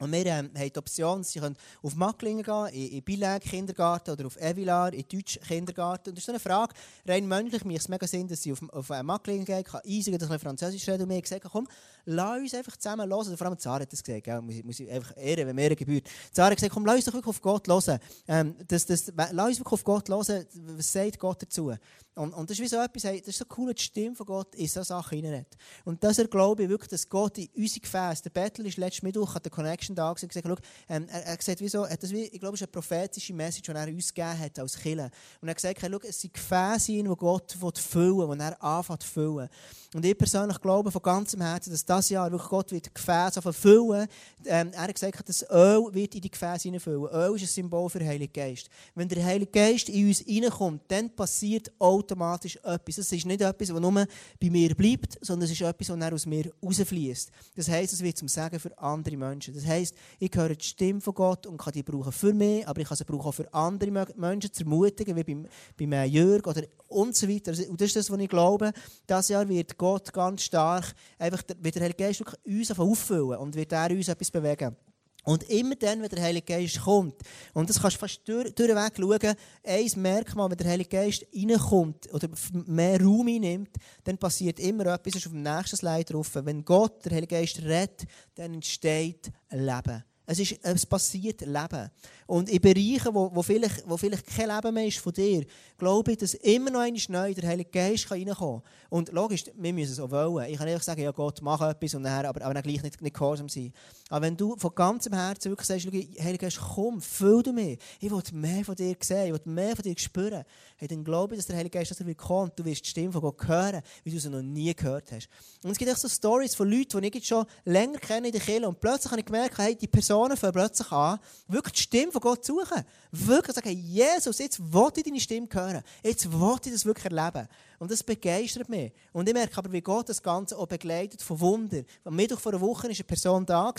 [0.03, 4.11] Und wir ähm, haben die Option, sie können auf Macklingen gehen, in, in Bilag Kindergarten
[4.11, 6.09] oder auf Evilar, in Deutsch Kindergarten.
[6.09, 6.75] Und das ist so eine Frage,
[7.07, 10.29] rein menschlich, mir es mega Sinn, dass sie auf, auf Macklingen gehen, kann easy, dass
[10.29, 11.03] ich Französisch reden.
[11.03, 11.69] Und mir gesagt, komm,
[12.05, 13.37] lass uns einfach zusammen hören.
[13.37, 14.41] Vor allem Zara hat das gesagt, gell?
[14.41, 16.09] Muss, ich, muss ich einfach ehren, wenn mir gebührt.
[16.33, 17.99] Zara hat gesagt, komm, lass uns doch wirklich auf Gott hören.
[18.29, 21.73] Ähm, das, das, lass uns wirklich auf Gott hören, was sagt Gott dazu.
[22.15, 24.55] Und, und das ist wie so etwas, das ist so cool, die Stimme von Gott
[24.55, 25.57] in so Sachen hineinredet.
[25.85, 29.35] Und das glaube ich wirklich, dass Gott in unsere Gefäße, der Bettel ist letztes Mittwoch
[29.35, 30.57] an der Connection da und gesagt, schau,
[30.91, 33.63] ähm, er, er gesagt, wieso, hat das wie, ich glaube, es ist eine prophetische Message,
[33.63, 35.11] die er uns gegeben hat als Killer.
[35.41, 39.03] Und er hat gesagt, schau, es sind Gefäße, die Gott füllen will, die er anfängt
[39.03, 39.49] zu füllen.
[39.95, 44.09] Und ich persönlich glaube von ganzem Herzen, dass das Jahr wirklich Gott wird Gefäße füllen.
[44.47, 47.07] Ähm, er hat gesagt, dass Öl wird in die Gefäße hineinfüllen.
[47.13, 48.69] Öl ist ein Symbol für den Heiligen Geist.
[48.95, 52.99] Wenn der Heilige Geist in uns hineinkommt, dann passiert automatisch etwas.
[52.99, 56.27] Es ist nicht etwas, das nur bei mir bleibt, sondern es ist etwas, das aus
[56.27, 57.31] mir rausfließt.
[57.57, 59.55] Das heisst, es wird zum Sagen für andere Menschen.
[59.55, 62.81] Das heisst, ich höre die Stimme von Gott und kann die brauchen für mich, aber
[62.81, 65.47] ich kann sie brauchen auch für andere Menschen zu ermutigen, wie beim,
[65.77, 67.53] beim Jörg oder und so weiter.
[67.69, 68.73] Und das ist das, was ich glaube.
[69.09, 73.73] Dieses Jahr wird Gott ganz stark, einfach, wird der Heilige Geist uns auffüllen und wird
[73.73, 74.77] er uns etwas bewegen.
[75.25, 77.15] Und immer dann, wenn der Heilige Geist kommt,
[77.55, 82.13] und das kannst du fast durch, durchweg schauen, ein Merkmal, wenn der Heilige Geist reinkommt
[82.13, 82.29] oder
[82.67, 86.31] mehr Raum einnimmt, dann passiert immer etwas, das ist auf dem nächsten Slide drauf.
[86.35, 88.05] Wenn Gott, der Heilige Geist, redet,
[88.35, 90.05] dann entsteht Leben.
[90.25, 91.91] Es, ist, es passiert Leben.
[92.27, 95.45] Und in Bereichen, wo, wo, vielleicht, wo vielleicht kein Leben mehr ist von dir,
[95.77, 98.63] glaube ich, dass immer noch einmal neu der Heilige Geist reinkommen kann.
[98.89, 100.49] Und logisch, wir müssen es auch wollen.
[100.49, 103.03] Ich kann nicht sagen, ja Gott, mach etwas und nachher, aber, aber dann gleich nicht,
[103.03, 103.73] nicht gehorsam sein.
[104.11, 107.79] Aber wenn du von ganzem Herzen wirklich sagst, Heilige Geist, komm, füll du mich.
[108.01, 110.45] Ich will mehr von dir sehen, ich will mehr von dir spüren.
[110.83, 112.59] Hey, dann glaube ich, dass der Heilige Geist er kommt.
[112.59, 115.29] Du wirst die Stimme von Gott hören, wie du sie noch nie gehört hast.
[115.63, 118.33] Und es gibt auch so Stories von Leuten, die ich jetzt schon länger kenne in
[118.33, 121.83] der Kirche und plötzlich habe ich gemerkt, hey, die Personen fangen plötzlich an, wirklich die
[121.83, 122.83] Stimme von Gott zu suchen.
[123.13, 125.85] Wirklich sagen, Jesus, jetzt wollte ich deine Stimme hören.
[126.03, 127.47] Jetzt wollte ich das wirklich erleben.
[127.83, 128.93] Und das begeistert mich.
[129.13, 131.83] Und ich merke aber, wie Gott das Ganze auch begleitet von Wunder.
[132.05, 133.75] Am Mittwoch vor einer Woche war eine Person da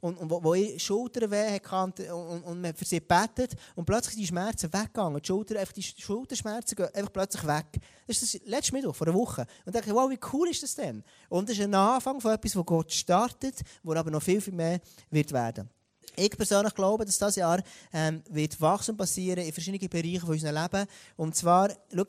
[0.00, 3.84] und, und wo, wo ihre Schulterweh hatte und, und, und man für sie betet und
[3.84, 5.22] plötzlich die Schmerzen weggegangen.
[5.22, 7.66] Die, Schulter, einfach die Schulterschmerzen gehen einfach plötzlich weg.
[8.08, 9.42] Das ist das letzte Mittwoch vor einer Woche.
[9.64, 11.04] Und ich dachte, wow, wie cool ist das denn?
[11.28, 14.54] Und das ist ein Anfang von etwas, wo Gott startet, wo aber noch viel, viel
[14.54, 15.70] mehr wird werden.
[16.16, 20.56] Ich persönlich glaube, dass dieses Jahr ähm, wird Wachstum passieren in verschiedenen Bereichen von unserem
[20.56, 20.88] Leben.
[21.16, 22.06] Und zwar, schau,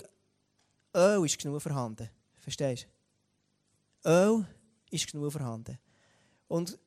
[0.98, 2.10] Öl ist genug vorhanden.
[2.40, 2.88] Verstehst
[4.04, 4.10] du?
[4.10, 4.46] Öl
[4.90, 5.78] ist genug vorhanden.
[6.48, 6.80] Und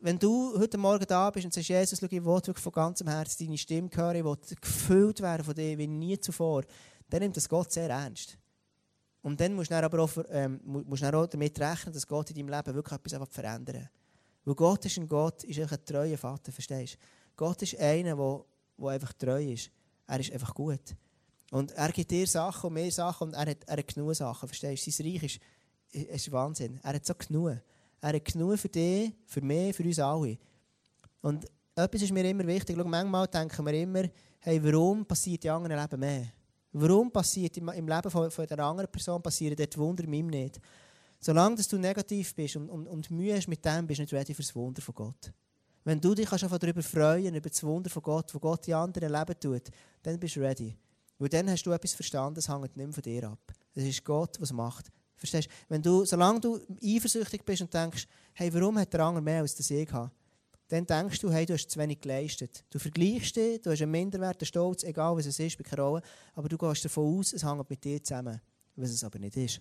[0.00, 3.46] wenn du heute Morgen da bist und sagst, Jesus, schau, ich will von ganzem Herzen
[3.46, 6.64] deine Stimme hören, ich will gefüllt werden von dir wie nie zuvor,
[7.08, 8.36] dann nimmt das Gott sehr ernst.
[9.22, 12.30] Und dann musst du dann aber auch, ähm, musst du auch damit rechnen, dass Gott
[12.30, 13.88] in deinem Leben wirklich etwas verändern
[14.44, 16.98] Weil Gott ist ein Gott, ist ein treuer Vater, verstehst du?
[17.36, 19.70] Gott ist einer, der einfach treu ist.
[20.06, 20.96] Er ist einfach gut.
[21.50, 24.48] Und er gibt dir Sachen und mehr Sachen und er hat, er hat genug Sachen,
[24.48, 24.90] verstehst du?
[24.90, 25.40] Sein Reich ist,
[25.90, 26.80] ist Wahnsinn.
[26.82, 27.58] Er hat so genug.
[28.00, 30.38] Er hat genug für dich, für mich, für uns alle.
[31.22, 32.76] Und etwas ist mir immer wichtig.
[32.76, 34.04] Schau, manchmal denken wir immer,
[34.40, 36.26] hey, warum passiert in anderen Leben mehr?
[36.72, 40.60] Warum passiert im, im Leben von, von der anderen Person passieren dort Wunder meinem nicht?
[41.18, 44.12] Solange dass du negativ bist und, und, und Mühe hast mit dem, bist du nicht
[44.12, 45.32] ready für das Wunder von Gott.
[45.84, 49.40] Wenn du dich darüber freuen über das Wunder von Gott, wo Gott die anderen Leben
[49.40, 49.70] tut,
[50.02, 50.76] dann bist du ready.
[51.18, 53.52] Weil dann hast du etwas verstanden, das hängt nicht mehr von dir ab.
[53.74, 54.90] Es ist Gott, was macht.
[55.16, 55.52] Verstehst du?
[55.68, 59.54] Wenn du, solange du eifersüchtig bist und denkst, hey, warum hat der andere mehr als
[59.54, 60.10] das ich habe?
[60.68, 62.64] Dann denkst du, hey, du hast zu wenig geleistet.
[62.70, 66.02] Du vergleichst dich, du hast einen Minderwert, einen Stolz, egal was es ist, keine Rolle.
[66.34, 68.40] Aber du gehst davon aus, es hängt mit dir zusammen.
[68.74, 69.60] Was es aber nicht ist.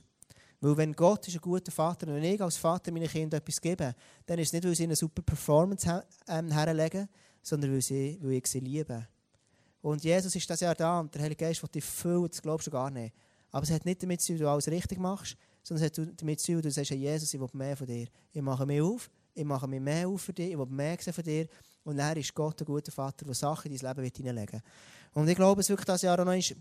[0.60, 3.94] Weil wenn Gott ist ein guter Vater und ich als Vater meinen Kindern etwas gebe,
[4.26, 7.08] dann ist es nicht, weil sie eine super Performance ähm, herlegen,
[7.42, 9.08] sondern weil, sie, weil ich sie liebe.
[9.86, 12.66] Und Jesus ist das Jahr da und der Heilige Geist will dich füllen, das glaubst
[12.66, 13.14] du gar nicht.
[13.52, 16.08] Aber es hat nicht damit zu tun, dass du alles richtig machst, sondern es hat
[16.20, 18.08] damit zu tun, dass du sagst, Jesus, ich will mehr von dir.
[18.34, 21.14] Ich mache mich auf, ich mache mich mehr auf für dich, ich will mehr sehen
[21.14, 21.48] von dir.
[21.84, 25.22] Und er ist Gott ein guter Vater, der Sachen in dein Leben hineinlegen will.
[25.22, 26.56] Und ich glaube, es wirklich das Jahr noch ist,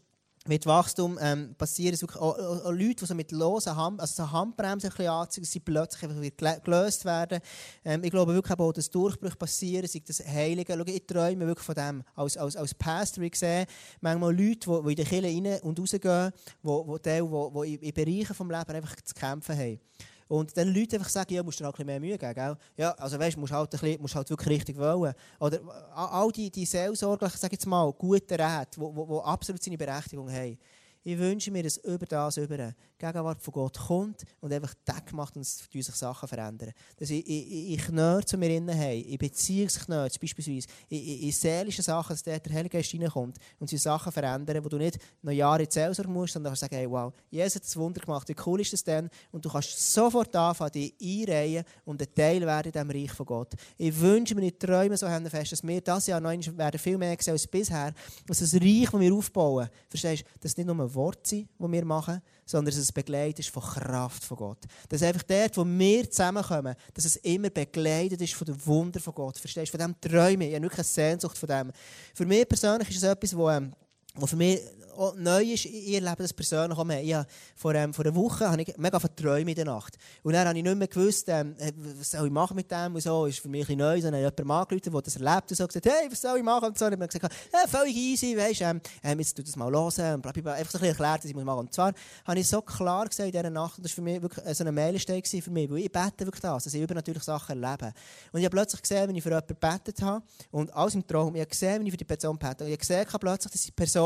[0.47, 4.23] mit Wachstum ähm, passieren wirklich auch, auch, auch, Leute, die so mit losen Hand, also
[4.23, 7.41] so Handbremse ein anziehen, dass sie plötzlich einfach wieder gelöst werden.
[7.85, 10.75] Ähm, ich glaube wirklich auch, dass Durchbrüche passieren, sei das Heilige.
[10.77, 12.03] Schau, ich träume wirklich von dem.
[12.15, 13.67] Als, als, als Pastor, ich sehe
[14.03, 17.95] manchmal Leute, die, die in die Kirche rein und rausgehen, die, die, die, die in
[17.95, 19.81] Bereichen des Lebens einfach zu kämpfen haben.
[20.29, 22.57] Und dann Leute einfach sagen, ja, musst du halt ein bisschen mehr Mühe geben, gell?
[22.77, 25.15] Ja, also weißt, musst halt ein bisschen, musst halt wirklich richtig wollen.
[25.39, 25.61] Oder
[25.95, 30.59] all die, die seelsorglichen, sag jetzt mal, guten Räte, die absolut seine Berechtigung haben.
[31.07, 35.13] Ich wünsche mir, dass über das über eine Gegenwart von Gott kommt und einfach Tag
[35.13, 36.73] macht und sich Sachen verändern.
[36.97, 41.85] Dass ich, ich, ich Knöpfe zu mir innen habe, in Beziehungsknöpfe beispielsweise, in, in, seelischen
[41.85, 45.65] Sachen, dass der Heilige Geist reinkommt und sich Sachen verändern, wo du nicht noch Jahre
[45.65, 48.63] in Seelsorge musst, sondern kannst sagen, hey, wow, Jesus hat das Wunder gemacht, wie cool
[48.63, 49.11] ist das denn?
[49.31, 53.27] Und du kannst sofort anfangen, dich einreihen und ein Teil werden in diesem Reich von
[53.27, 53.53] Gott.
[53.77, 57.15] Ich wünsche mir, ich träume so fest, dass wir das Jahr noch werden viel mehr
[57.21, 57.93] sehen als bisher,
[58.27, 61.85] dass das Reich, das wir aufbauen, verstehst du, dass nicht nur Worte sind, die wir
[61.85, 64.59] machen, sondern dass es begleitet ist von Kraft von Gott.
[64.89, 69.15] Dass einfach dort, wo wir zusammenkommen, dass es immer begleitet ist von dem Wunder von
[69.15, 69.39] Gott.
[69.39, 69.79] Verstehst du?
[69.79, 70.43] Von dem Träumen.
[70.43, 71.73] Ich habe wirklich eine Sehnsucht von dem.
[72.15, 73.73] Für mich persönlich ist es etwas, wo, ähm,
[74.15, 74.61] wo für mich
[74.97, 77.03] auch neu ist, ich erlebe das persönlich auch mehr.
[77.03, 77.17] Ich
[77.57, 79.97] vor, ähm, vor einer Woche habe ich mega verträumt in der Nacht.
[80.23, 81.57] Und dann habe ich nicht mehr gewusst, ähm,
[81.99, 83.27] was soll ich machen mit dem und so.
[83.27, 84.01] Ist für mich ein neu.
[84.01, 86.45] Dann habe ich jemanden angerufen, der das erlebt und so gesagt, hey, was soll ich
[86.45, 86.67] machen?
[86.67, 86.87] Und so.
[86.87, 90.15] Und ich habe gesagt, hey, völlig easy, du, ähm, ähm, jetzt tu das mal hören.
[90.15, 90.53] Und bla, bla, bla.
[90.53, 91.59] Einfach so ein bisschen erklärt, was ich machen muss.
[91.59, 91.93] Und zwar
[92.25, 94.65] habe ich so klar gesagt in dieser Nacht, und das war für mich wirklich so
[94.65, 97.93] ein Meilenstein für mich, weil ich bete wirklich das, dass ich übernatürlich Sachen erlebe.
[98.33, 101.35] Und ich habe plötzlich gesehen, wenn ich für jemanden gebetet habe, und alles im Traum,
[101.35, 103.63] ich habe gesehen, wenn ich für die Person bete, und ich habe gesehen plötzlich, dass
[103.63, 104.04] die Person,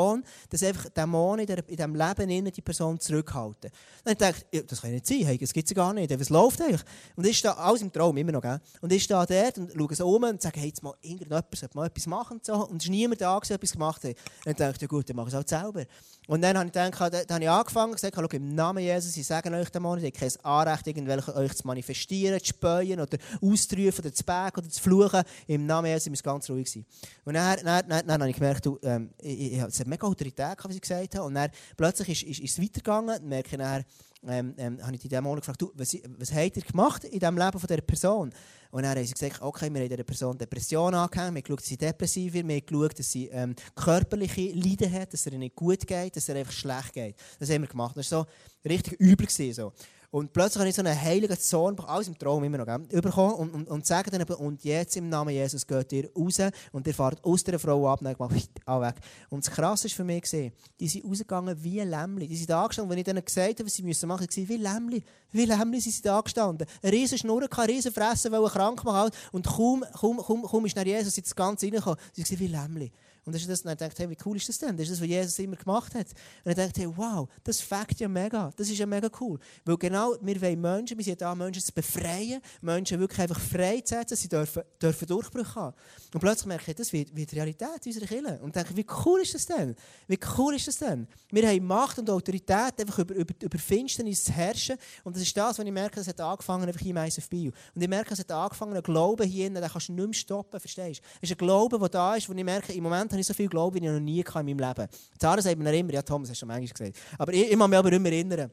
[0.50, 3.70] dass einfach Dämonen in diesem Leben die Person zurückhalten.
[4.04, 6.18] Dann dachte ich, das kann nicht sein, hey, das gibt es gar nicht.
[6.18, 6.82] Was läuft eigentlich?
[7.16, 8.61] Und ich stehe, alles im Traum, immer noch, gell?
[8.80, 11.76] Und ich stehe dort und schaue so um und sage, hey, jetzt mal irgendjemand sollte
[11.76, 12.38] mal etwas machen.
[12.38, 12.54] Und, so.
[12.66, 14.16] und es ist niemand da, der etwas gemacht hat.
[14.44, 15.84] Dann dachte ich, ja gut, dann mache ich es halt selber.
[16.28, 19.16] Und dann habe ich, gedacht, dann habe ich angefangen und gesagt, schau, im Namen Jesus,
[19.16, 23.16] ich sage euch Dämonen, ich habe kein Anrecht, irgendwelche euch zu manifestieren, zu späuen oder
[23.40, 25.22] auszurufen oder zu bergen oder zu fluchen.
[25.46, 26.84] Im Namen Jesus, ich muss ganz ruhig sein.
[27.24, 30.07] Und dann, dann, dann, dann habe ich gemerkt, du, ähm, ich, ich, es hat mega
[30.07, 31.27] Autorität, wie sie gesagt haben.
[31.27, 33.29] Und dann plötzlich ist, ist, ist es weitergegangen.
[33.29, 33.85] Merke dann,
[34.27, 37.38] ähm, ähm, habe ich die Dämonen gefragt, du, was, was habt ihr gemacht in dem
[37.38, 38.33] Leben von dieser Person?
[38.70, 41.61] Und dann haben sie gesagt, okay, wir haben dieser Person Depression angehängt, wir haben geschaut,
[41.61, 45.33] dass sie depressiv wird, wir haben geschaut, dass sie ähm, körperliche Leiden hat, dass es
[45.33, 47.16] ihr nicht gut geht, dass es ihr einfach schlecht geht.
[47.38, 47.96] Das haben wir gemacht.
[47.96, 49.27] Das war so richtig übel.
[49.27, 49.72] Gewesen, so.
[50.10, 53.34] Und plötzlich habe ich so einen heiligen Zorn, alles im Traum immer noch, gell, bekommen
[53.34, 56.40] und, und, und sagen dann, und jetzt im Namen Jesus geht ihr raus
[56.72, 58.94] und ihr fahrt aus der Frau ab und dann gemacht, weg.
[59.28, 62.26] Und das Krasse ist für mich gesehen, die sind rausgegangen wie Lämmli.
[62.26, 64.56] Die sind da gestanden, wenn ich ihnen gesagt habe, was sie müssen machen müssen, wie
[64.56, 65.04] Lämmli.
[65.30, 66.66] Wie Lämmli sind sie da gestanden.
[66.82, 70.74] Eine riesen Schnurren, keine riesen Fressen, weil krank machen und kaum, kaum, kaum, kaum ist
[70.74, 71.98] nach Jesus in das Ganze reingekommen.
[72.14, 72.92] Sie waren wie Lämmli.
[73.28, 74.74] Und das ist das, und dann hey, wie cool ist das denn?
[74.74, 76.06] Das ist das, was Jesus immer gemacht hat.
[76.44, 78.50] Und dann dachte hey, wow, das fängt ja mega.
[78.56, 79.38] Das ist ja mega cool.
[79.66, 83.82] Weil genau, wir wollen Menschen, wir sind da, Menschen zu befreien, Menschen wirklich einfach frei
[83.82, 85.76] zu setzen, sie dürfen, dürfen Durchbrüche haben.
[86.14, 88.38] Und plötzlich merke ich, das wird, wird Realität unserer Kirche.
[88.40, 89.76] Und denke, wie cool ist das denn?
[90.06, 91.06] Wie cool ist das denn?
[91.30, 94.78] Wir haben Macht und Autorität, einfach über, über, über Finsternis zu herrschen.
[95.04, 97.52] Und das ist das, was ich merke, es hat angefangen, einfach hier im ISF Bio.
[97.74, 100.58] Und ich merke, es hat angefangen, ein Glauben hier, den kannst du nicht mehr stoppen,
[100.58, 101.04] verstehst du?
[101.20, 103.48] Es ist ein Glauben, der da ist, wo ich merke, im Moment ich so viel
[103.48, 104.88] Glauben, wie ich noch nie in meinem Leben.
[105.18, 106.96] Zara sagt mir immer, ja Thomas, hast du schon manchmal gesagt.
[107.18, 108.50] Aber ich, ich muss mich aber immer erinnern.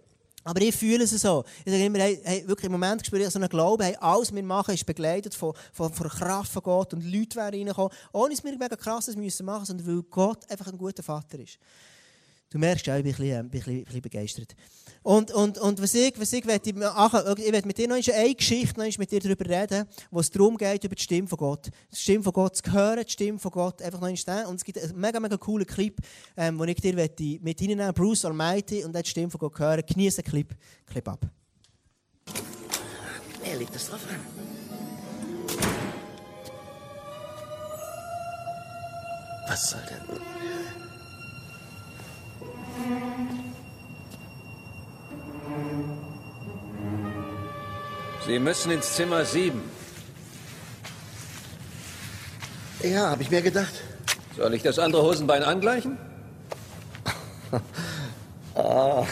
[0.47, 1.43] Aber ich fühle es so.
[1.65, 4.30] Ich sage immer, hey, hey, wirklich im Moment spüre ich so einen Glauben, hey, alles,
[4.30, 7.91] was wir machen, ist begleitet von, von, von Kraft von Gott und Leute werden reinkommen,
[8.13, 11.58] ohne dass wir mega krasses müssen machen, sondern weil Gott einfach ein guter Vater ist.
[12.51, 14.56] Du merkst ja, ich bin ein bisschen, ein bisschen, ein bisschen begeistert.
[15.05, 18.79] Und, und, und was ich, was ich möchte, ich möchte mit dir noch eine Geschichte
[18.79, 21.69] noch mit dir darüber reden, wo es darum geht, über die Stimme von Gott.
[21.91, 24.63] Die Stimme von Gott zu hören, die Stimme von Gott einfach noch einmal Und es
[24.63, 25.95] gibt einen mega, mega coolen Clip,
[26.35, 29.59] ähm, den ich dir möchte mit hineinnehmen Bruce Almighty, und dann die Stimme von Gott
[29.59, 29.83] hören.
[29.85, 30.55] Genieße den Clip,
[30.87, 31.19] Clip ab.
[33.43, 34.19] Er liegt das drauf an.
[39.47, 40.01] Was soll denn?
[48.25, 49.61] Sie müssen ins Zimmer 7.
[52.81, 53.73] Ja, habe ich mir gedacht.
[54.35, 55.97] Soll ich das andere Hosenbein angleichen?
[58.57, 59.05] Ah.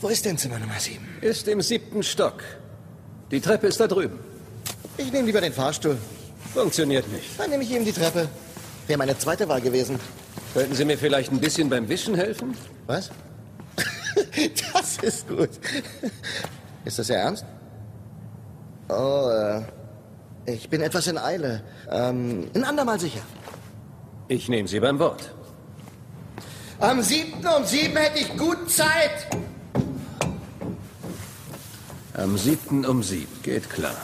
[0.00, 1.04] Wo ist denn Zimmer Nummer 7?
[1.20, 2.44] Ist im siebten Stock.
[3.32, 4.20] Die Treppe ist da drüben.
[4.96, 5.98] Ich nehme lieber den Fahrstuhl.
[6.52, 7.24] Funktioniert nicht.
[7.36, 8.28] Dann nehme ich eben die Treppe.
[8.86, 9.98] Wäre meine zweite Wahl gewesen.
[10.52, 12.56] Könnten Sie mir vielleicht ein bisschen beim Wischen helfen?
[12.86, 13.10] Was?
[14.72, 15.50] das ist gut.
[16.84, 17.44] Ist das Ihr Ernst?
[18.96, 19.62] Oh, äh,
[20.46, 21.62] ich bin etwas in Eile.
[21.90, 23.22] Ähm, ein andermal sicher.
[24.28, 25.34] Ich nehme Sie beim Wort.
[26.78, 29.28] Am siebten um sieben hätte ich gut Zeit.
[32.14, 33.32] Am siebten um sieben.
[33.42, 33.96] Geht klar.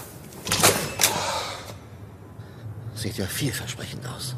[2.95, 4.35] Sieht ja vielversprechend aus.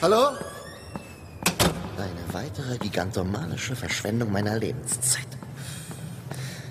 [0.00, 0.30] Hallo?
[2.40, 5.26] Weitere gigantomanische Verschwendung meiner Lebenszeit.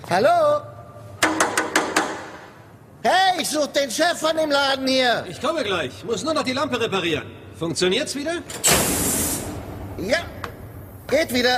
[0.08, 0.62] Hallo?
[3.02, 5.26] Hey, ich suche den Chef von dem Laden hier.
[5.28, 5.92] Ich komme gleich.
[6.04, 7.26] Muss nur noch die Lampe reparieren.
[7.58, 8.36] Funktioniert's wieder?
[9.98, 10.20] Ja,
[11.06, 11.56] geht wieder.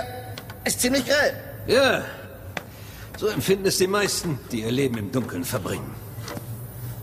[0.65, 1.33] Ist ziemlich grell.
[1.69, 2.03] Ja.
[3.17, 5.95] So empfinden es die meisten, die ihr Leben im Dunkeln verbringen.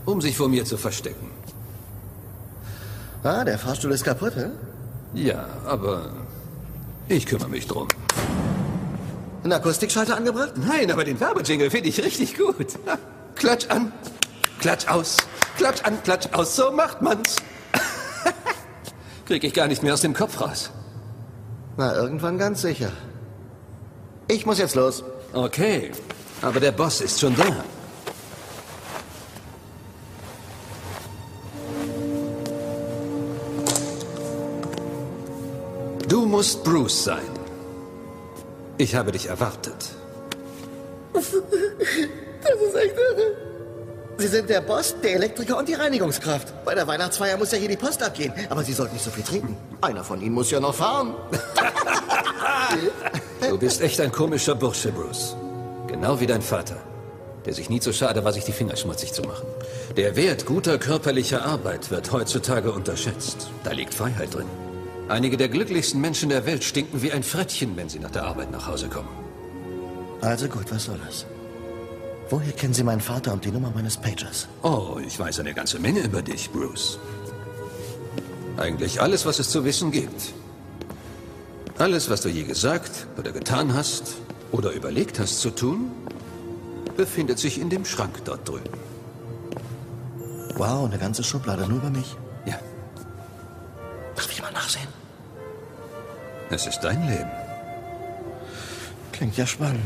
[0.04, 1.30] Um sich vor mir zu verstecken.
[3.22, 4.50] Ah, der Fahrstuhl ist kaputt, hä?
[5.14, 6.10] Ja, aber
[7.08, 7.88] ich kümmere mich drum.
[9.44, 10.54] Ein Akustikschalter angebracht?
[10.56, 12.66] Nein, aber den Werbejingle finde ich richtig gut.
[13.34, 13.92] Klatsch an,
[14.60, 15.16] klatsch aus,
[15.56, 17.36] klatsch an, klatsch aus, so macht man's.
[19.26, 20.70] Krieg ich gar nicht mehr aus dem Kopf raus.
[21.76, 22.90] Na, irgendwann ganz sicher.
[24.26, 25.04] Ich muss jetzt los.
[25.32, 25.92] Okay,
[26.42, 27.64] aber der Boss ist schon da.
[36.18, 37.30] Du musst Bruce sein.
[38.76, 39.80] Ich habe dich erwartet.
[41.12, 43.36] Das ist echt irre.
[44.16, 46.64] Sie sind der Boss, der Elektriker und die Reinigungskraft.
[46.64, 48.32] Bei der Weihnachtsfeier muss ja hier die Post abgehen.
[48.50, 49.56] Aber Sie sollten nicht so viel trinken.
[49.80, 51.14] Einer von Ihnen muss ja noch fahren.
[53.48, 55.36] Du bist echt ein komischer Bursche, Bruce.
[55.86, 56.78] Genau wie dein Vater,
[57.44, 59.46] der sich nie zu schade war, sich die Finger schmutzig zu machen.
[59.96, 63.50] Der Wert guter körperlicher Arbeit wird heutzutage unterschätzt.
[63.62, 64.46] Da liegt Freiheit drin.
[65.08, 68.50] Einige der glücklichsten Menschen der Welt stinken wie ein Frettchen, wenn sie nach der Arbeit
[68.50, 69.08] nach Hause kommen.
[70.20, 71.24] Also gut, was soll das?
[72.30, 74.48] Woher kennen Sie meinen Vater und die Nummer meines Pagers?
[74.62, 76.98] Oh, ich weiß eine ganze Menge über dich, Bruce.
[78.58, 80.34] Eigentlich alles, was es zu wissen gibt.
[81.78, 84.16] Alles, was du je gesagt oder getan hast
[84.52, 85.90] oder überlegt hast zu tun,
[86.98, 88.68] befindet sich in dem Schrank dort drüben.
[90.56, 92.16] Wow, eine ganze Schublade nur über mich.
[92.44, 92.58] Ja,
[94.16, 94.97] Darf ich mal nachsehen?
[96.50, 97.30] Es ist dein Leben.
[99.12, 99.82] Klingt ja spannend.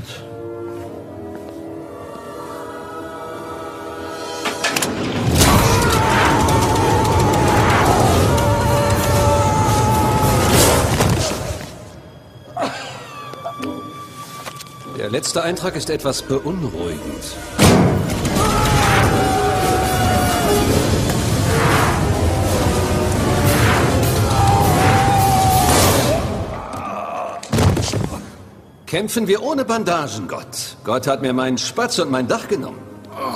[14.99, 17.62] Der letzte Eintrag ist etwas beunruhigend.
[28.93, 30.77] Kämpfen wir ohne Bandagen, Gott.
[30.85, 32.83] Gott hat mir meinen Spatz und mein Dach genommen.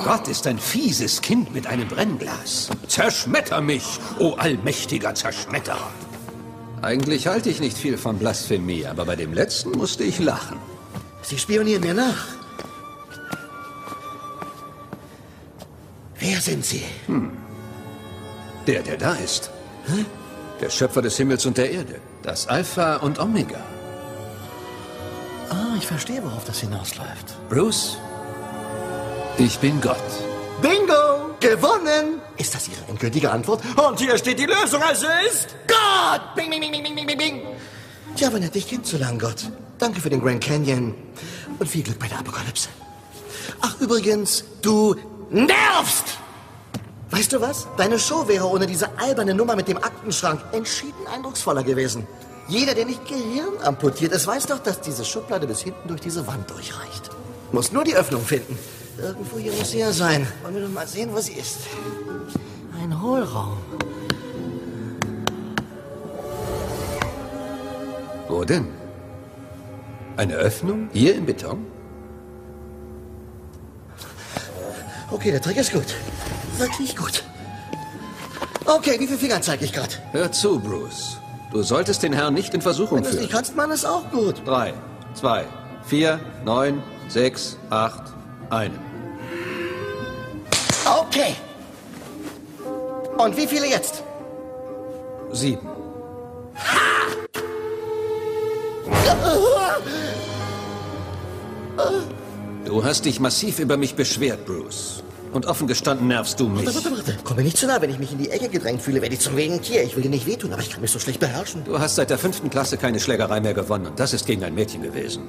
[0.04, 2.68] Gott ist ein fieses Kind mit einem Brennglas.
[2.88, 5.90] Zerschmetter mich, o allmächtiger Zerschmetterer.
[6.82, 10.58] Eigentlich halte ich nicht viel von Blasphemie, aber bei dem letzten musste ich lachen.
[11.22, 12.26] Sie spionieren mir nach.
[16.18, 16.84] Wer sind Sie?
[18.66, 19.50] Der, der da ist.
[20.60, 21.98] Der Schöpfer des Himmels und der Erde.
[22.22, 23.75] Das Alpha und Omega.
[25.76, 27.36] Ich verstehe, worauf das hinausläuft.
[27.50, 27.98] Bruce,
[29.36, 29.96] ich bin Gott.
[30.62, 31.34] Bingo!
[31.38, 32.22] Gewonnen!
[32.38, 33.62] Ist das Ihre endgültige Antwort?
[33.76, 36.34] Und hier steht die Lösung, also ist Gott!
[36.34, 37.42] Bing, bing, bing, bing, bing, bing, bing!
[38.16, 39.50] Tja, wann hätte ich kennenzulernen, Gott?
[39.76, 40.94] Danke für den Grand Canyon
[41.58, 42.70] und viel Glück bei der Apokalypse.
[43.60, 44.96] Ach, übrigens, du
[45.28, 46.16] nervst!
[47.10, 47.68] Weißt du was?
[47.76, 52.06] Deine Show wäre ohne diese alberne Nummer mit dem Aktenschrank entschieden eindrucksvoller gewesen.
[52.48, 56.26] Jeder, der nicht Gehirn amputiert ist, weiß doch, dass diese Schublade bis hinten durch diese
[56.26, 57.10] Wand durchreicht.
[57.50, 58.56] Muss nur die Öffnung finden.
[58.98, 60.26] Irgendwo hier muss sie ja sein.
[60.42, 61.58] Wollen wir doch mal sehen, wo sie ist.
[62.80, 63.58] Ein Hohlraum.
[68.28, 68.68] Wo denn?
[70.16, 70.88] Eine Öffnung?
[70.92, 71.66] Hier im Beton?
[75.10, 75.94] Okay, der Trick ist gut.
[76.58, 77.24] Wirklich gut.
[78.64, 79.94] Okay, wie viele Finger zeige ich gerade?
[80.12, 81.18] Hör zu, Bruce.
[81.52, 83.22] Du solltest den Herrn nicht in Versuchung Wenn du es führen.
[83.24, 84.42] nicht kannst, Mann, ist auch gut.
[84.44, 84.74] Drei,
[85.14, 85.44] zwei,
[85.84, 88.02] vier, neun, sechs, acht,
[88.50, 88.78] einen.
[90.84, 91.34] Okay.
[93.16, 94.02] Und wie viele jetzt?
[95.32, 95.66] Sieben.
[102.64, 105.02] Du hast dich massiv über mich beschwert, Bruce.
[105.36, 106.64] Und offen gestanden nervst du mich.
[106.64, 107.18] Warte, warte, warte.
[107.22, 107.78] Komm mir nicht zu nah.
[107.82, 109.82] Wenn ich mich in die Ecke gedrängt fühle, werde ich zum wilden Tier.
[109.82, 111.62] Ich will dir nicht wehtun, aber ich kann mich so schlecht beherrschen.
[111.62, 113.84] Du hast seit der fünften Klasse keine Schlägerei mehr gewonnen.
[113.84, 115.24] Und das ist gegen ein Mädchen gewesen.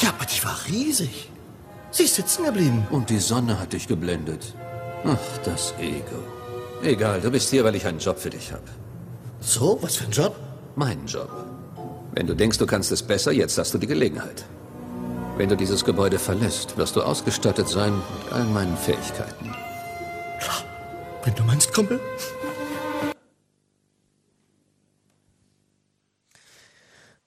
[0.00, 1.28] Ja, aber die war riesig.
[1.90, 2.86] Sie ist sitzen geblieben.
[2.88, 4.54] Und die Sonne hat dich geblendet.
[5.04, 6.22] Ach, das Ego.
[6.82, 8.64] Egal, du bist hier, weil ich einen Job für dich habe.
[9.42, 10.34] So, was für ein Job?
[10.76, 11.28] Meinen Job.
[12.14, 14.46] Wenn du denkst, du kannst es besser, jetzt hast du die Gelegenheit.
[15.36, 19.50] Wenn du dieses Gebäude verlässt, wirst du ausgestattet sein mit all meinen Fähigkeiten.
[20.38, 20.62] Klar.
[21.24, 21.98] Wenn du meinst, Kumpel.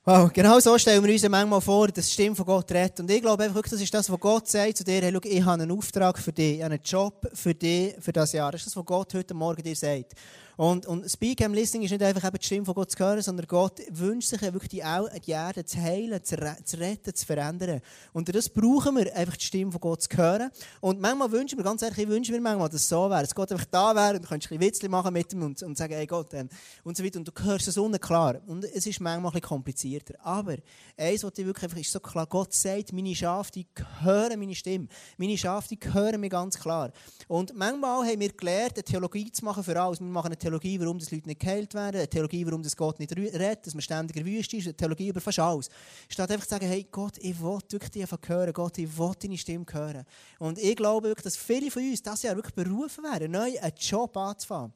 [0.04, 3.00] Wow, genau so stellen wir uns manchmal vor, dass die Stimme von Gott redet.
[3.00, 5.02] Und ich glaube einfach wirklich, das ist das, was Gott sagt zu dir.
[5.02, 8.13] Hey, schau, ich habe einen Auftrag für dich, ich habe einen Job für dich für
[8.13, 8.52] das Jahr.
[8.52, 10.13] Das ist das, was Gott heute Morgen dir sagt.
[10.58, 13.22] Und, und Speak and Listening ist nicht einfach eben die Stimme von Gott zu hören,
[13.22, 14.84] sondern Gott wünscht sich wirklich die,
[15.26, 17.82] die Erde zu heilen, zu, re zu retten, zu verändern.
[18.13, 20.50] Und das brauchen wir einfach die Stimme von Gott zu hören.
[20.80, 23.36] Und manchmal wünschen wir, ganz ehrlich, ich wünsche mir manchmal, dass es so wäre, dass
[23.36, 25.78] Gott einfach da wäre und du könntest ein bisschen Witzchen machen mit ihm und, und
[25.78, 26.50] sagen, hey Gott, ähm,
[26.84, 27.20] und so weiter.
[27.20, 28.39] Und du hörst es unten klar.
[28.48, 30.13] Und es ist manchmal ein bisschen komplizierter.
[30.20, 30.56] Aber
[30.98, 33.68] eins, was ich wirklich einfach ist so klar, Gott sagt, meine Schafe, die
[34.02, 34.88] hören meine Stimme.
[35.18, 36.91] Meine Schafe, die hören mich ganz klar.
[37.28, 40.00] Und manchmal haben wir gelernt, eine Theologie zu machen für alles.
[40.00, 43.00] Wir machen eine Theologie, warum das Leute nicht geheilt werden, eine Theologie, warum das Gott
[43.00, 45.70] nicht redet, dass man ständig in ist, eine Theologie über fast alles.
[46.08, 49.38] Statt einfach zu sagen, hey Gott, ich will wirklich dich hören, Gott, ich will deine
[49.40, 50.06] Stimme hören.
[50.38, 53.74] Und ich glaube wirklich, dass viele von uns das Jahr wirklich berufen wären, neu einen
[53.80, 54.72] Job anzufangen.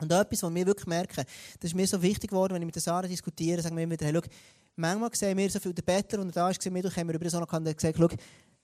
[0.00, 1.24] Und etwas, was wir wirklich merken,
[1.58, 3.92] das ist mir so wichtig geworden, wenn ich mit der Sarah diskutiere, sagen wir immer
[3.92, 4.30] wieder, hey, schau,
[4.76, 7.24] manchmal sehen wir so viel, der Better, und da ist, gesehen, wir haben wir über
[7.24, 8.08] das auch noch gesagt, schau,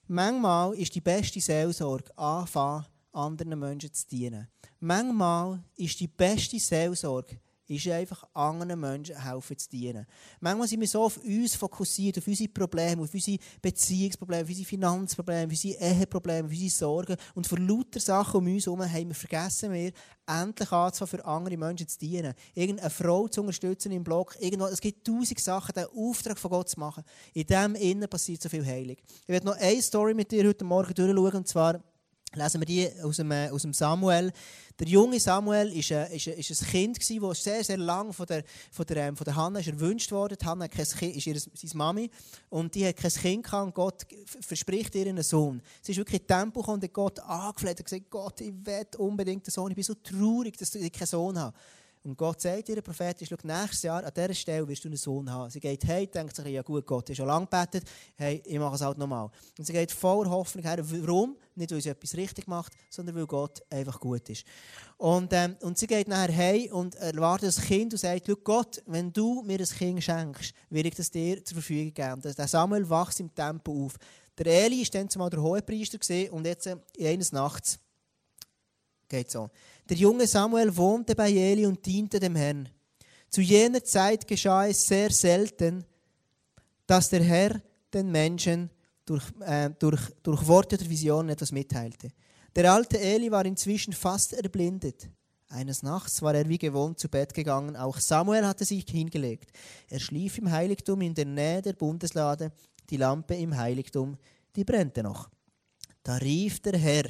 [0.07, 4.47] manchmal ist die beste Seelsorge anfangen, anderen Menschen zu dienen.
[4.79, 10.05] Manchmal ist die beste Seelsorge, ist einfach anderen Menschen helfen zu dienen.
[10.39, 14.67] Manchmal sind wir so auf uns fokussiert, auf unsere Probleme, auf unsere Beziehungsprobleme, auf unsere
[14.67, 17.17] Finanzprobleme, auf unsere Eheprobleme, auf unsere Sorgen.
[17.35, 19.91] Und für lauter Sachen um uns herum haben wir vergessen, wir
[20.25, 22.33] endlich anzufangen, für andere Menschen zu dienen.
[22.53, 24.37] Irgendeine Frau zu unterstützen im Blog.
[24.39, 27.03] Irgendwo, es gibt tausend Sachen, den Auftrag von Gott zu machen.
[27.33, 29.03] In dem Innen passiert so viel Heilig.
[29.23, 31.83] Ich werde noch eine Story mit dir heute Morgen durchschauen, und zwar
[32.35, 34.31] lesen wir die aus dem, äh, aus dem Samuel.
[34.79, 38.25] Der junge Samuel ist, äh, ist, ist ein Kind gsi, das sehr, sehr lang von
[38.25, 40.37] der, von der, ähm, von der Hanna ist erwünscht wurde.
[40.37, 42.09] Die Hanna hat kein kind, ist ihre, seine Mami
[42.49, 44.05] und die hat kein Kind gehabt und Gott
[44.41, 45.61] verspricht ihr einen Sohn.
[45.81, 48.85] Sie ist wirklich in Tempel gekommen und hat Gott angefleht und gesagt, Gott, ich will
[48.97, 49.71] unbedingt einen Sohn.
[49.71, 51.55] Ich bin so traurig, dass ich keinen Sohn habe.
[52.07, 55.49] Und Gott sagt ihr prophetisch, nächstes Jahr an dieser Stelle wirst du einen Sohn haben.
[55.49, 57.83] Sie geht hey, denkt sich, ja gut, Gott, habe schon lange gebetet,
[58.15, 59.29] hey, ich mache es halt nochmal.
[59.57, 60.77] Und sie geht voller Hoffnung her.
[60.79, 61.35] Warum?
[61.55, 64.45] Nicht, weil sie etwas richtig macht, sondern weil Gott einfach gut ist.
[64.95, 69.11] Und, ähm, und sie geht nachher hey und erwartet das Kind und sagt, Gott, wenn
[69.11, 72.21] du mir ein Kind schenkst, will ich das dir zur Verfügung geben.
[72.21, 73.95] Der Samuel wächst im Tempel auf.
[74.37, 75.99] Der Eli war dann zumal der Hohepriester
[76.31, 77.79] und jetzt äh, eines Nachts
[79.09, 79.49] geht so.
[79.89, 82.67] Der junge Samuel wohnte bei Eli und diente dem Herrn.
[83.29, 85.85] Zu jener Zeit geschah es sehr selten,
[86.85, 87.61] dass der Herr
[87.93, 88.69] den Menschen
[89.05, 92.09] durch, äh, durch, durch Worte der Visionen etwas mitteilte.
[92.55, 95.09] Der alte Eli war inzwischen fast erblindet.
[95.49, 97.77] Eines Nachts war er wie gewohnt zu Bett gegangen.
[97.77, 99.51] Auch Samuel hatte sich hingelegt.
[99.89, 102.51] Er schlief im Heiligtum in der Nähe der Bundeslade.
[102.89, 104.17] Die Lampe im Heiligtum,
[104.55, 105.29] die brennte noch.
[106.03, 107.05] Da rief der Herr,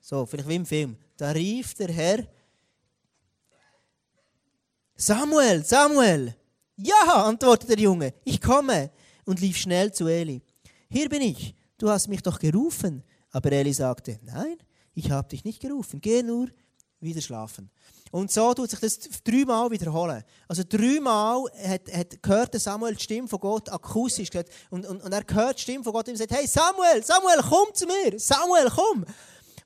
[0.00, 0.96] so, vielleicht wie im Film.
[1.20, 2.26] Da rief der Herr,
[4.96, 6.34] Samuel, Samuel!
[6.76, 8.90] Ja, antwortete der Junge, ich komme
[9.26, 10.40] und lief schnell zu Eli.
[10.88, 13.04] Hier bin ich, du hast mich doch gerufen.
[13.32, 14.56] Aber Eli sagte, nein,
[14.94, 16.48] ich habe dich nicht gerufen, geh nur
[17.00, 17.70] wieder schlafen.
[18.10, 20.24] Und so tut sich das dreimal wiederholen.
[20.48, 24.30] Also dreimal hat, hat gehört Samuel die Stimme von Gott akustisch.
[24.70, 27.74] Und, und, und er hört die Stimme von Gott und sagt, hey Samuel, Samuel, komm
[27.74, 29.04] zu mir, Samuel, komm.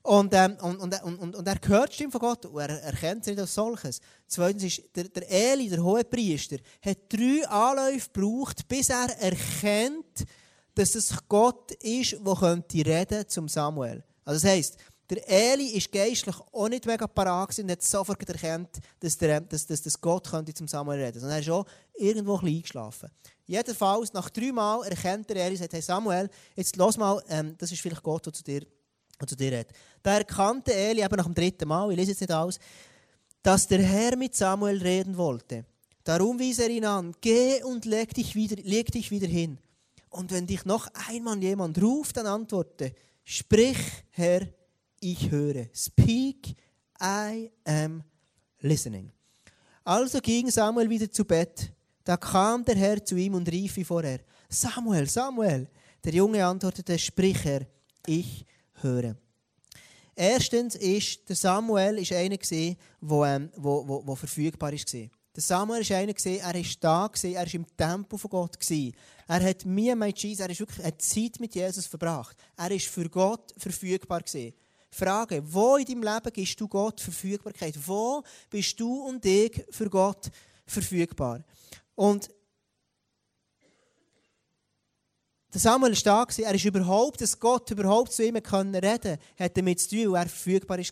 [0.05, 3.25] Und, ähm, und, und, und, und, er hört die Stimme von Gott und er erkennt
[3.25, 3.99] sie nicht als solches.
[4.27, 10.25] Zweitens ist, der, der Eli, der Hohepriester, hat drei Anläufe gebraucht, bis er erkennt,
[10.75, 14.03] dass es Gott ist, der könnte reden zum Samuel.
[14.23, 14.77] Also das heisst,
[15.09, 19.65] der Eli ist geistlich auch nicht mega parat und hat sofort erkannt, dass, der, dass,
[19.65, 21.19] dass, dass Gott könnte zum Samuel reden könnte.
[21.21, 21.65] Sondern er ist auch
[21.95, 23.09] irgendwo ein eingeschlafen.
[23.47, 27.55] Jedenfalls, nach drei Mal erkennt der Eli und sagt, hey Samuel, jetzt los mal, ähm,
[27.57, 28.67] das ist vielleicht Gott, der zu dir
[29.19, 29.69] der zu dir redet.
[30.03, 32.59] Da erkannte Eli eben nach dem dritten Mal, ich lese jetzt nicht alles,
[33.41, 35.65] dass der Herr mit Samuel reden wollte.
[36.03, 39.57] Darum wies er ihn an, geh und leg dich wieder, leg dich wieder hin.
[40.09, 42.93] Und wenn dich noch einmal jemand ruft, dann antworte,
[43.23, 43.77] sprich,
[44.11, 44.47] Herr,
[44.99, 45.67] ich höre.
[45.73, 46.55] Speak,
[47.01, 48.03] I am
[48.59, 49.11] listening.
[49.83, 51.71] Also ging Samuel wieder zu Bett.
[52.03, 55.67] Da kam der Herr zu ihm und rief wie vorher, Samuel, Samuel.
[56.03, 57.65] Der Junge antwortete, sprich, Herr,
[58.05, 58.54] ich höre.
[60.15, 62.75] Erstens ist der Samuel ist einer der
[63.25, 65.09] ähm, wo, wo, wo verfügbar war.
[65.35, 68.57] Der Samuel war einer, er war da, er war im Tempel von Gott.
[69.27, 72.37] Er hat mir mit Jesus, er ist wirklich eine Zeit mit Jesus verbracht.
[72.55, 74.23] Er war für Gott verfügbar.
[74.89, 77.77] Frage, wo in deinem Leben gibst du Gott Verfügbarkeit?
[77.85, 80.31] Wo bist du und ich für Gott
[80.65, 81.43] verfügbar?
[81.95, 82.29] Und
[85.55, 89.57] der Samuel war da, er ist überhaupt, dass Gott überhaupt zu ihm reden konnte, hat
[89.57, 90.85] damit zu tun, weil er verfügbar war.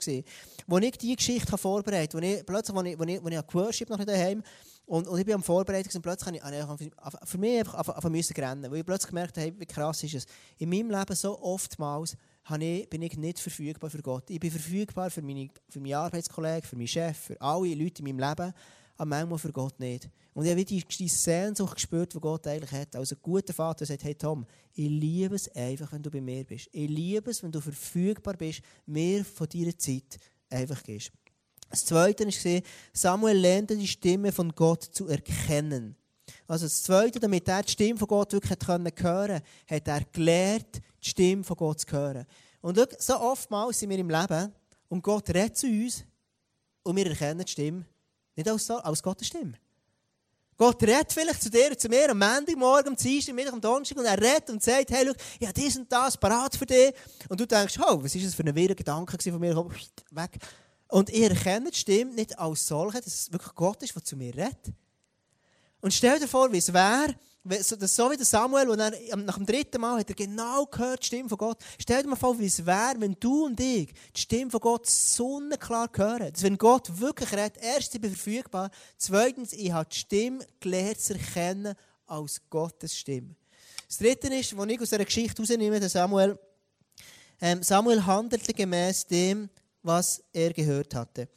[0.77, 3.89] Als ich diese Geschichte vorbereitet habe, ich, plötzlich, als ich, als ich, als ich geworshippt
[3.91, 4.41] noch daheim
[4.85, 8.15] und, und ich bin am Vorbereiten und plötzlich habe ich, ich für mich einfach anfangen
[8.15, 10.25] müssen rennen, weil ich plötzlich gemerkt habe, wie krass ist es.
[10.57, 12.15] In meinem Leben so oftmals
[12.59, 14.29] ich, bin ich nicht verfügbar für Gott.
[14.29, 18.15] Ich bin verfügbar für meine, für meine Arbeitskollegen, für meinen Chef, für alle Leute in
[18.15, 18.53] meinem Leben
[18.97, 20.09] aber manchmal für Gott nicht.
[20.33, 22.95] Und ich habe die, die Sehnsucht gespürt, die Gott eigentlich hat.
[22.95, 26.43] Also ein guter Vater sagt, hey Tom, ich liebe es einfach, wenn du bei mir
[26.43, 26.69] bist.
[26.71, 30.19] Ich liebe es, wenn du verfügbar bist, mir von deiner Zeit
[30.49, 31.11] einfach gibst.
[31.69, 32.61] Das Zweite war,
[32.93, 35.95] Samuel lernte die Stimme von Gott zu erkennen.
[36.47, 40.81] Also das Zweite, damit er die Stimme von Gott wirklich hören konnte, hat er gelernt,
[41.03, 42.25] die Stimme von Gott zu hören.
[42.61, 44.53] Und so oftmals sind wir im Leben
[44.87, 46.05] und Gott redet zu uns
[46.83, 47.85] und wir erkennen die Stimme
[48.35, 49.53] nicht als, als Gottes Stimme.
[50.57, 53.97] Gott redet vielleicht zu dir und zu mir am Montagmorgen, am Dienstag, Mittag, am Donnerstag
[53.97, 56.93] und er redet und sagt, hey, schau, ich habe dies und das parat für dich.
[57.27, 59.55] Und du denkst, oh, was ist das für ein wirrer Gedanke von mir?
[59.55, 60.37] Weg.
[60.87, 64.15] Und ihr erkennt die Stimme nicht als solche, dass es wirklich Gott ist, der zu
[64.15, 64.71] mir redet.
[65.81, 67.15] Und stell dir vor, wie es wäre,
[67.45, 68.93] so wie der Samuel, und dann,
[69.25, 71.57] nach dem dritten Mal hat er genau gehört, die Stimme von Gott.
[71.79, 74.87] Stell dir mal vor, wie es wäre, wenn du und ich die Stimme von Gott
[74.87, 76.31] sonnenklar hören.
[76.31, 81.01] Dass wenn Gott wirklich redet, erstens, ich bin verfügbar, zweitens, ich habe die Stimme gelernt
[81.01, 81.75] zu erkennen
[82.07, 83.35] als Gottes Stimme.
[83.87, 86.39] Das dritte ist, was ich aus dieser Geschichte herausnehme, der Samuel,
[87.41, 89.49] ähm, Samuel handelte gemäß dem,
[89.81, 91.27] was er gehört hatte.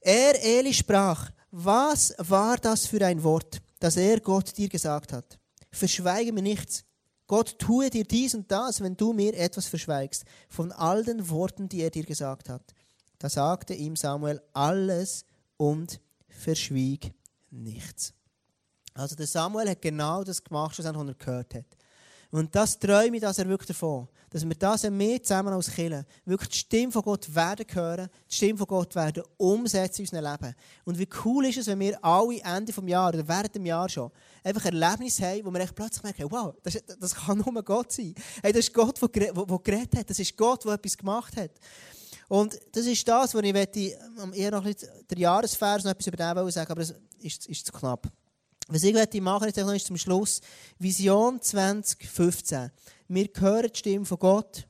[0.00, 3.60] Er, Eli, sprach, was war das für ein Wort?
[3.80, 5.38] Dass er Gott dir gesagt hat.
[5.72, 6.84] Verschweige mir nichts.
[7.26, 11.68] Gott tue dir dies und das, wenn du mir etwas verschweigst, von all den Worten,
[11.68, 12.74] die er dir gesagt hat.
[13.18, 15.24] Da sagte ihm Samuel alles
[15.56, 17.12] und verschwieg
[17.50, 18.14] nichts.
[18.94, 21.76] Also der Samuel hat genau das gemacht, was er gehört hat.
[22.30, 26.06] Und das träume ich, dass er wirklich davon, dass wir das mehr zusammen als Kirche
[26.24, 30.32] wirklich die Stimme von Gott werden hören, die Stimme von Gott werden umsetzen in unserem
[30.32, 30.54] Leben.
[30.84, 33.88] Und wie cool ist es, wenn wir alle Ende des Jahres oder während dem Jahr
[33.88, 34.12] schon
[34.44, 38.14] einfach Erlebnisse haben, wo wir echt plötzlich merken, wow, das, das kann nur Gott sein.
[38.42, 40.08] Hey, das ist Gott, der, geredet hat.
[40.08, 41.50] Das ist Gott, der etwas gemacht hat.
[42.28, 46.06] Und das ist das, was ich möchte, eher noch ein bisschen der Jahresvers noch etwas
[46.06, 48.06] über den sagen, aber das ist, ist zu knapp.
[48.72, 50.40] Was ich möchte machen, jetzt noch zum Schluss.
[50.78, 52.70] Vision 2015.
[53.08, 54.64] Wir hören die Stimme von Gott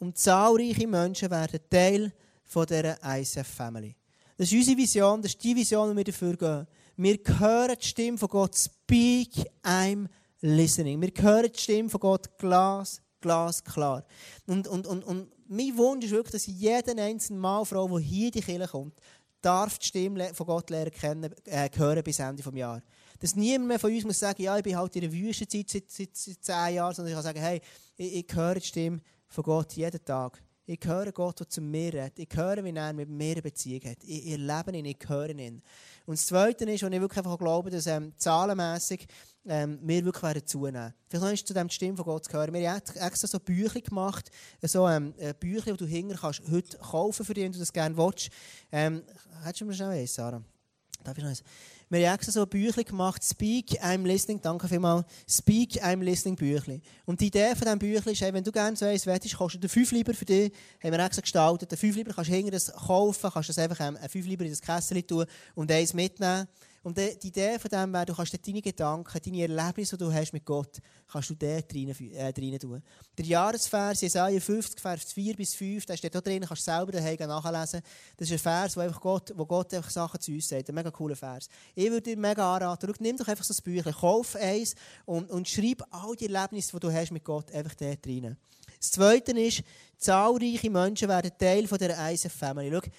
[0.00, 3.94] und zahlreiche Menschen werden Teil von dieser ICF-Family.
[4.36, 6.66] Das ist unsere Vision, das ist die Vision, die wir dafür gehen.
[6.96, 8.56] Wir hören die Stimme von Gott.
[8.56, 9.30] Speak,
[9.62, 10.08] I'm
[10.40, 11.00] listening.
[11.00, 14.04] Wir hören die Stimme von Gott glas, glas klar.
[14.48, 18.26] Und, und, und, und mein Wunsch ist wirklich, dass jede einzelne Mann, Frau, die hier
[18.26, 18.98] in die Kirche kommt,
[19.40, 22.82] darf die Stimme von Gott lernen kennen, äh, hören bis Ende des Jahres.
[23.24, 25.90] Dass niemand mehr von uns muss sagen, ja, ich bin halt in der Wüstenzeit seit,
[25.90, 27.58] seit, seit zehn Jahren, sondern ich kann sagen, hey,
[27.96, 30.42] ich, ich höre die Stimme von Gott jeden Tag.
[30.66, 32.18] Ich höre Gott, der zu mir redet.
[32.18, 33.96] Ich höre, wie er mit mir eine Beziehung hat.
[34.04, 35.62] Ich, erlebe ihn, ich höre ihn.
[36.04, 39.06] Und das Zweite ist, und ich wirklich einfach glaube, dass ähm, zahlenmässig
[39.46, 40.92] ähm, wir wirklich werden zunehmen.
[41.08, 42.52] Vielleicht noch ist zu dem die Stimme von Gott zu hören.
[42.52, 47.24] Wir haben extra so Bücher gemacht, so ähm, Bücher, die du hinger kannst heute kaufen
[47.24, 48.28] für dich, wenn du das gerne willst.
[48.70, 49.02] Ähm,
[49.42, 50.42] hättest du mir schnell eins, Sarah?
[51.02, 51.42] Darf ich noch eins?
[51.94, 56.82] Wir haben extra so Büchlein gemacht, Speak, I'm Listening, danke vielmals, Speak, I'm Listening Büchlein.
[57.04, 59.70] Und die Idee von diesem Büchlein ist, wenn du gerne so eins willst, kostet der
[59.70, 62.72] 5 lieber für dich, haben wir extra gestaltet, der 5 lieber kannst du hinter das
[62.72, 65.24] kaufen, kannst du einfach ähm, ein 5 lieber in das Kessel tun
[65.54, 66.48] und eins mitnehmen.
[66.84, 70.34] Und die Idee von dem wäre, du kannst deine Gedanken, deine Erlebnisse, die du hast
[70.34, 70.80] mit Gott,
[71.10, 72.82] kannst du dort rein, äh, rein tun.
[73.16, 76.92] Der Jahresvers, Jesaja 50, Vers 4 bis 5, da steht da drin, kannst du selber
[76.92, 77.80] daheim nachlesen.
[78.18, 80.68] Das ist ein Vers, wo, einfach Gott, wo Gott einfach Sachen zu uns sagt.
[80.68, 81.48] Ein mega cooler Vers.
[81.74, 84.74] Ich würde dir mega anraten, schau, nimm doch einfach so ein Büchlein, kauf eins
[85.06, 88.36] und, und schreib all die Erlebnisse, die du hast mit Gott, einfach dort rein.
[88.78, 89.62] Das Zweite ist,
[89.96, 92.70] zahlreiche Menschen werden Teil von dieser ISF-Family.
[92.70, 92.90] Schau,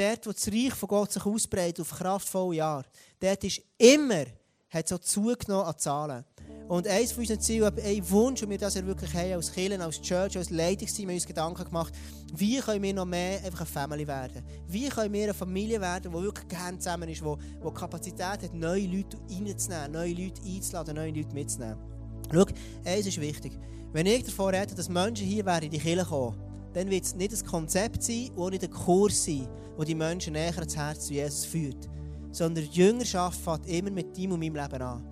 [0.00, 2.84] dort, wo das Reich von Gott sich ausbreitet auf kraftvolle Jahre,
[3.20, 4.24] dort ist immer,
[4.70, 6.24] hat so zugenommen an Zahlen.
[6.68, 10.00] Und eines von unseren Zielen, ein Wunsch, und wir das wirklich haben, als Kirche, als
[10.00, 11.92] Church, als Leitungsteam, haben uns Gedanken gemacht,
[12.34, 14.44] wie können wir noch mehr einfach eine Family werden?
[14.68, 17.34] Wie können wir eine Familie werden, die wirklich gerne zusammen ist, die,
[17.64, 21.78] die Kapazität hat, neue Leute reinzunehmen, neue Leute einzuladen, neue Leute mitzunehmen.
[22.32, 22.46] Schau,
[22.84, 23.58] eins ist wichtig.
[23.92, 27.32] Wenn ich davon rede, dass Menschen hier in die Kirche kommen, dann wird es nicht
[27.32, 31.14] ein Konzept sein und nicht ein Kurs sein, wo die Menschen näher ans Herz zu
[31.14, 31.88] Jesus führt.
[32.30, 35.04] Sondern die Jüngerschaft fängt immer mit deinem und meinem Leben an.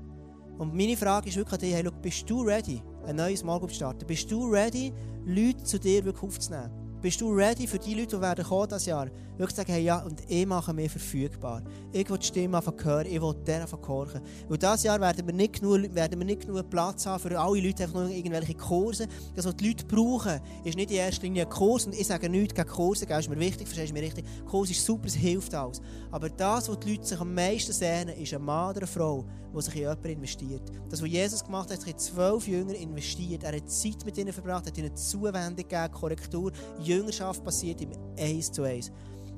[0.59, 3.69] Und meine Frage ist wirklich an hey, look, bist du ready, ein neues Mal zu
[3.69, 4.07] starten?
[4.07, 4.93] Bist du ready,
[5.25, 6.88] Leute zu dir wirklich aufzunehmen?
[7.01, 9.07] Bist du ready für die Leute, die werden kommen dieses Jahr?
[9.37, 11.63] Wirklich sagen, hey, ja, und ich mache mich verfügbar.
[11.93, 14.21] Ich will die Stimme hören, ich will der gehorchen.
[14.49, 17.61] Weil dieses Jahr werden wir, nicht genug, werden wir nicht genug Platz haben für alle
[17.61, 19.07] Leute, einfach nur irgendwelche Kurse.
[19.37, 21.87] Das, was die Leute brauchen, ist nicht in erster Linie ein Kurs.
[21.87, 24.25] Und ich sage nichts gegen Kurse, das ist mir wichtig, verstehst du mich richtig?
[24.45, 25.81] Kurs ist super, es hilft alles.
[26.11, 29.25] Aber das, was die Leute sich am meisten sehnen, ist ein Mann oder eine Frau,
[29.53, 30.63] der sich in jemanden investiert.
[30.89, 33.45] Das, was Jesus gemacht hat, hat in zwölf Jünger investiert.
[33.45, 38.51] Er hat Zeit mit ihnen verbracht, hat ihnen Zuwendung gegeben, Korrektur, Jüngerschaft passiert im Eins
[38.51, 38.91] zu Eins.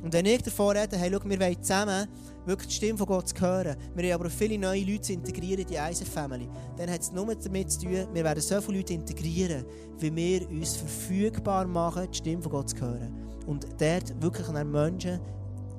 [0.03, 2.09] Und wenn ich davor rede, hey, schau, wir wollen zusammen
[2.47, 5.75] wirklich die Stimme von Gott hören, wir haben aber viele neue Leute integrieren in die
[5.75, 9.67] ISF-Family, dann hat es nur damit zu tun, wir werden so viele Leute integrieren,
[9.99, 13.15] wie wir uns verfügbar machen, die Stimme von Gott zu hören.
[13.47, 15.21] Und dort wirklich an Menschen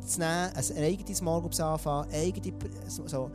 [0.06, 2.54] zu nehmen, ein eigenes Groups anfangen, eigene,
[2.88, 3.32] so.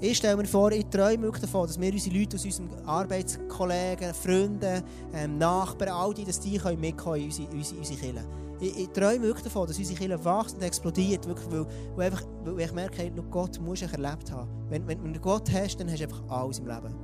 [0.00, 4.14] Ich stelle mir vor, ich träume wirklich davon, dass wir unsere Leute aus unseren Arbeitskollegen,
[4.14, 8.24] Freunden, ähm, Nachbarn, all die, dass die mitkommen in unsere, unsere, Kirche.
[8.60, 11.66] Ich, ich, träume wirklich davon, dass unsere Kirche wächst und explodiert, wirklich, weil,
[11.96, 14.48] weil, einfach, weil ich merke, Gott musst du erlebt haben.
[14.68, 16.94] Wenn, wenn, wenn du Gott hast, dann hast du einfach alles im Leben.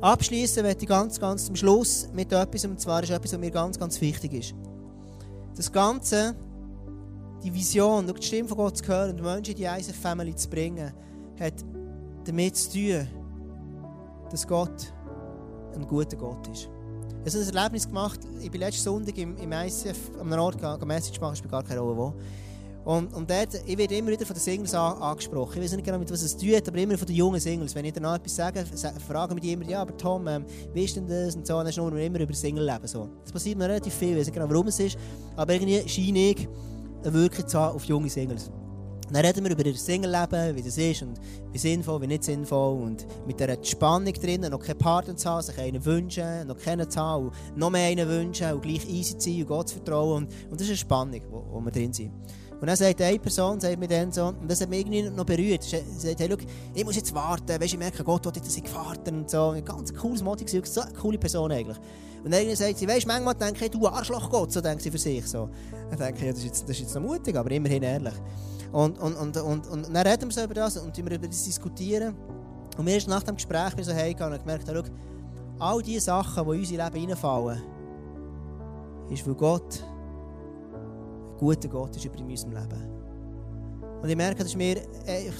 [0.00, 3.50] Abschließen möchte ich ganz, ganz zum Schluss mit etwas, und zwar ist etwas, was mir
[3.50, 4.54] ganz, ganz wichtig ist.
[5.56, 6.34] Das Ganze,
[7.42, 10.48] die Vision, die Stimme von Gott zu hören und Menschen in die Eisen Family zu
[10.48, 10.92] bringen,
[11.40, 11.54] hat
[12.24, 13.06] damit zu tun,
[14.30, 14.92] dass Gott
[15.74, 16.68] ein guter Gott ist.
[17.24, 20.56] Ich habe ein Erlebnis gemacht, ich bin letzten Sonntag im, im ICF an einem Ort
[20.56, 22.14] gegangen, Message machen, spielt gar keine Rolle wo.
[22.84, 25.58] Und, und dort, ich werde immer wieder von den Singles an, angesprochen.
[25.58, 27.76] Ich weiß nicht genau, mit was es tut, aber immer von den jungen Singles.
[27.76, 28.64] Wenn ich danach etwas sage,
[29.06, 31.36] fragen mich die immer, ja, aber Tom, ähm, wie ist denn das?
[31.36, 32.88] Und so, und dann schnurren wir immer über Single-Leben.
[32.88, 33.08] So.
[33.22, 34.98] Das passiert mir relativ viel, ich weiß nicht genau, warum es ist,
[35.36, 36.48] aber irgendwie scheine ich
[37.02, 38.50] eine Wirkung zu haben auf junge Singles.
[39.12, 41.20] Dann reden wir über das Single-Leben, wie das ist und
[41.52, 42.80] wie sinnvoll, wie nicht sinnvoll.
[42.82, 46.88] Und mit dieser Spannung drinnen, noch keinen Partner zu haben, sich einen wünschen, noch keinen
[46.88, 50.24] zu haben, noch mehr einen wünschen und gleich easy zu sein und Gott zu vertrauen.
[50.24, 52.10] Und, und das ist eine Spannung, wo, wo wir drin sind.
[52.62, 55.24] Und dann sagt eine Person, sagt mir dann so, und das hat mich irgendwie noch
[55.24, 56.42] berührt, sie sagt, hey, look,
[56.72, 59.48] ich muss jetzt warten, weißt, ich merke, Gott hat dass ich gewartet und so.
[59.48, 61.76] Ein ganz cooles Motto, so eine coole Person eigentlich.
[62.22, 64.98] Und dann sagt sie, weißt, manchmal denke ich, du Arschloch Gott, so denkt sie für
[64.98, 65.26] sich.
[65.26, 65.50] So.
[65.90, 68.14] Dann denke ich, ja, das ist, jetzt, das ist jetzt noch mutig, aber immerhin ehrlich.
[68.70, 71.42] Und, und, und, und, und dann reden wir so über das und wir über das
[71.42, 72.14] diskutieren.
[72.78, 74.82] Und mir ist nach dem Gespräch so heimgegangen und gemerkt, schau,
[75.58, 77.60] all diese Sachen, die in unser Leben reinfallen,
[79.10, 79.84] ist, weil Gott
[81.42, 83.02] guter Gott ist über unserem Leben.
[84.00, 84.76] Und ich merke, dass mir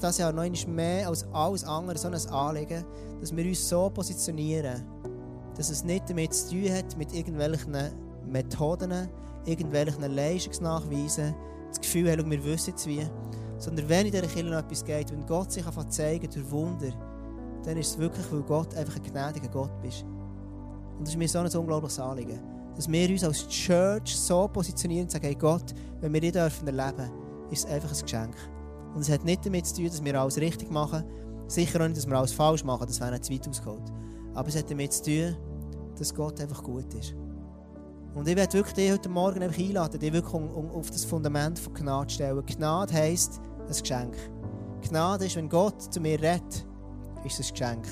[0.00, 2.84] das Jahr noch mehr als alles andere so ein Anliegen,
[3.20, 4.82] dass wir uns so positionieren,
[5.57, 7.76] dass es nicht damit zu tun hat, mit irgendwelchen
[8.26, 9.09] Methoden,
[9.46, 11.34] irgendwelchen Leistungsnachweisen,
[11.68, 13.07] das Gefühl haben, wir wissen jetzt wie.
[13.59, 16.90] Sondern wenn in dieser Kirche noch etwas geht, wenn Gott sich einfach zeigen durch Wunder,
[17.64, 20.03] dann ist es wirklich, weil Gott einfach ein gnädiger Gott ist.
[20.98, 22.40] Und das ist mir so ein unglaubliches Anliegen.
[22.76, 26.66] Dass wir uns als Church so positionieren und sagen, hey Gott, wenn wir dich dürfen
[26.66, 27.10] erleben,
[27.50, 28.34] ist es einfach ein Geschenk.
[28.94, 31.04] Und es hat nicht damit zu tun, dass wir alles richtig machen.
[31.48, 33.92] Sicher auch nicht, dass wir alles falsch machen, das wäre nicht zu weit ausgeholt.
[34.34, 35.36] Aber es hat damit zu tun,
[35.98, 37.14] dass Gott einfach gut ist.
[38.14, 41.04] Und ich werde wirklich dich heute Morgen einfach einladen, dich wirklich um, um, auf das
[41.04, 42.44] Fundament von Gnade zu stellen.
[42.44, 44.16] Gnade heisst ein Geschenk.
[44.82, 46.66] Gnade ist, wenn Gott zu mir redet,
[47.24, 47.86] ist es ein Geschenk.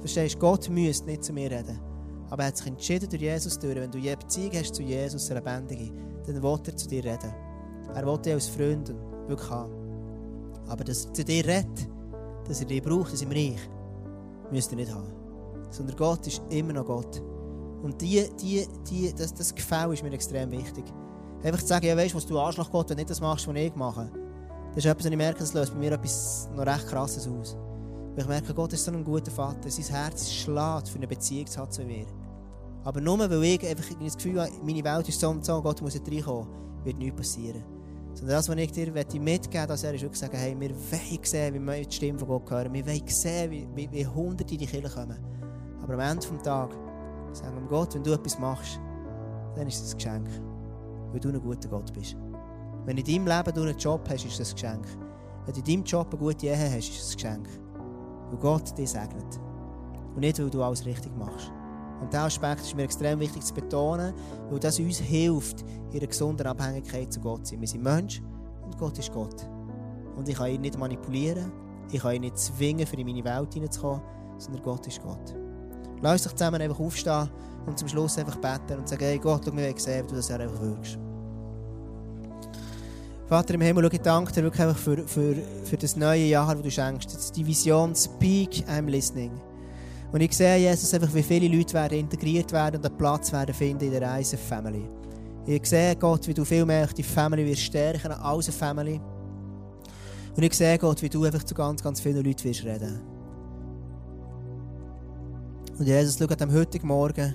[0.00, 1.87] Verstehst du, Gott müsste nicht zu mir reden.
[2.30, 3.76] Aber er hat sich entschieden durch Jesus durch.
[3.76, 5.92] Wenn du eine Beziehung hast zu Jesus, eine lebendige,
[6.26, 7.34] dann will er zu dir reden.
[7.94, 8.94] Er will dich als Freund
[9.26, 9.72] wirklich haben.
[10.68, 11.88] Aber dass er zu dir redet,
[12.46, 13.58] dass er dich braucht, dass im Reich,
[14.50, 15.12] müsst ihr nicht haben.
[15.70, 17.22] Sondern Gott ist immer noch Gott.
[17.82, 20.84] Und die, die, die, das, das Gefühl ist mir extrem wichtig.
[21.42, 23.54] Einfach zu sagen, ja, weißt was du Arschloch Gott, wenn du nicht das machst, was
[23.54, 24.10] ich mache,
[24.74, 27.56] Das ist etwas, was ich merke, das löst bei mir etwas noch recht krasses aus.
[28.14, 29.70] Weil ich merke, Gott ist so ein guter Vater.
[29.70, 32.06] Sein Herz schlägt, für eine Beziehung zu haben zu mir.
[32.88, 35.82] Aber nur weil ich einfach das Gefühl habe, meine Welt ist so und so, Gott
[35.82, 36.48] muss jetzt reinkommen,
[36.84, 37.62] wird nichts passieren.
[38.14, 41.60] Sondern das, was ich dir mitgeben dass er wirklich sagen, hey, wir wollen sehen, wie
[41.60, 42.72] wir die Stimme von Gott hören.
[42.72, 45.18] Wir wollen sehen, wie, wie, wie Hunderte in die Kirche kommen.
[45.82, 46.78] Aber am Ende des Tages
[47.32, 48.80] sagen wir Gott, wenn du etwas machst,
[49.54, 50.28] dann ist es ein Geschenk.
[51.12, 52.16] Weil du ein guter Gott bist.
[52.86, 54.86] Wenn in deinem Leben du einen Job hast, ist das ein Geschenk.
[55.44, 57.48] Wenn du in deinem Job eine gute Ehe hast, ist es ein Geschenk.
[58.30, 59.38] Weil Gott dich segnet.
[60.14, 61.52] Und nicht, weil du alles richtig machst.
[62.00, 64.14] Und diesen Aspekt ist mir extrem wichtig zu betonen,
[64.50, 67.60] weil das uns hilft, in einer gesunden Abhängigkeit zu Gott zu sein.
[67.60, 68.22] Wir sind Mensch
[68.64, 69.48] und Gott ist Gott.
[70.16, 71.52] Und ich kann ihn nicht manipulieren,
[71.90, 74.02] ich kann ihn nicht zwingen, für in meine Welt hineinzukommen,
[74.38, 75.34] sondern Gott ist Gott.
[76.00, 77.28] Lass uns zusammen einfach aufstehen
[77.66, 80.30] und zum Schluss einfach beten und sagen, hey Gott, schau mir sehen, wie du das
[80.30, 80.98] einfach wirkst.
[83.26, 85.34] Vater im Himmel, ich danke dir wirklich einfach für, für,
[85.64, 87.36] für das neue Jahr, das du schenkst.
[87.36, 89.32] Die Vision Speak, I'm listening.
[90.10, 93.54] Und ich sehe, Jesus, einfach, wie viele Leute werden integriert werden und einen Platz werden
[93.54, 94.88] finden in der Reise Family.
[95.46, 99.00] Ich sehe, Gott, wie du viel mehr die Family wirst stärken als eine Family.
[100.36, 103.00] Und ich sehe, Gott, wie du einfach zu ganz, ganz vielen Leuten wirst reden.
[105.78, 107.34] Und Jesus, schau an dem heutigen Morgen,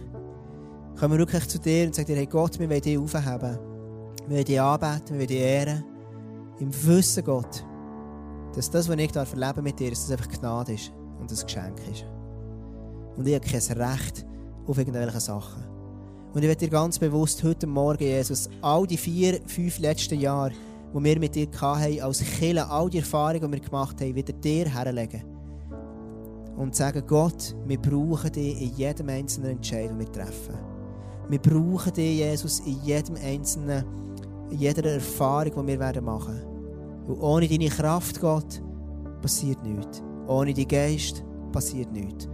[0.99, 3.59] kommen wir wirklich zu dir und sagen dir, hey Gott, wir wollen dich aufheben.
[4.27, 5.83] Wir wollen dich anbeten, wir wollen dich ehren.
[6.59, 7.63] Im Wissen, Gott,
[8.55, 11.79] dass das, was ich erleben mit dir, dass das einfach Gnade ist und ein Geschenk
[11.91, 12.05] ist.
[13.17, 14.25] Und ich habe kein Recht
[14.67, 15.63] auf irgendwelche Sachen.
[16.33, 20.51] Und ich werde dir ganz bewusst heute Morgen, Jesus, all die vier, fünf letzten Jahre,
[20.93, 24.33] die wir mit dir hatten, als Killer, all die Erfahrungen, die wir gemacht haben, wieder
[24.33, 25.23] dir herlegen.
[26.57, 30.55] Und sagen, Gott, wir brauchen dich in jedem einzelnen Entscheid, den wir treffen.
[31.29, 33.85] Wir brauchen dich, Jesus, in jedem einzelnen,
[34.49, 36.53] in jeder Erfahrung, die wir machen werden.
[37.07, 38.61] Und ohne deine Kraft, Gott,
[39.21, 40.01] passiert nichts.
[40.27, 42.27] Ohne deinen Geist passiert nichts.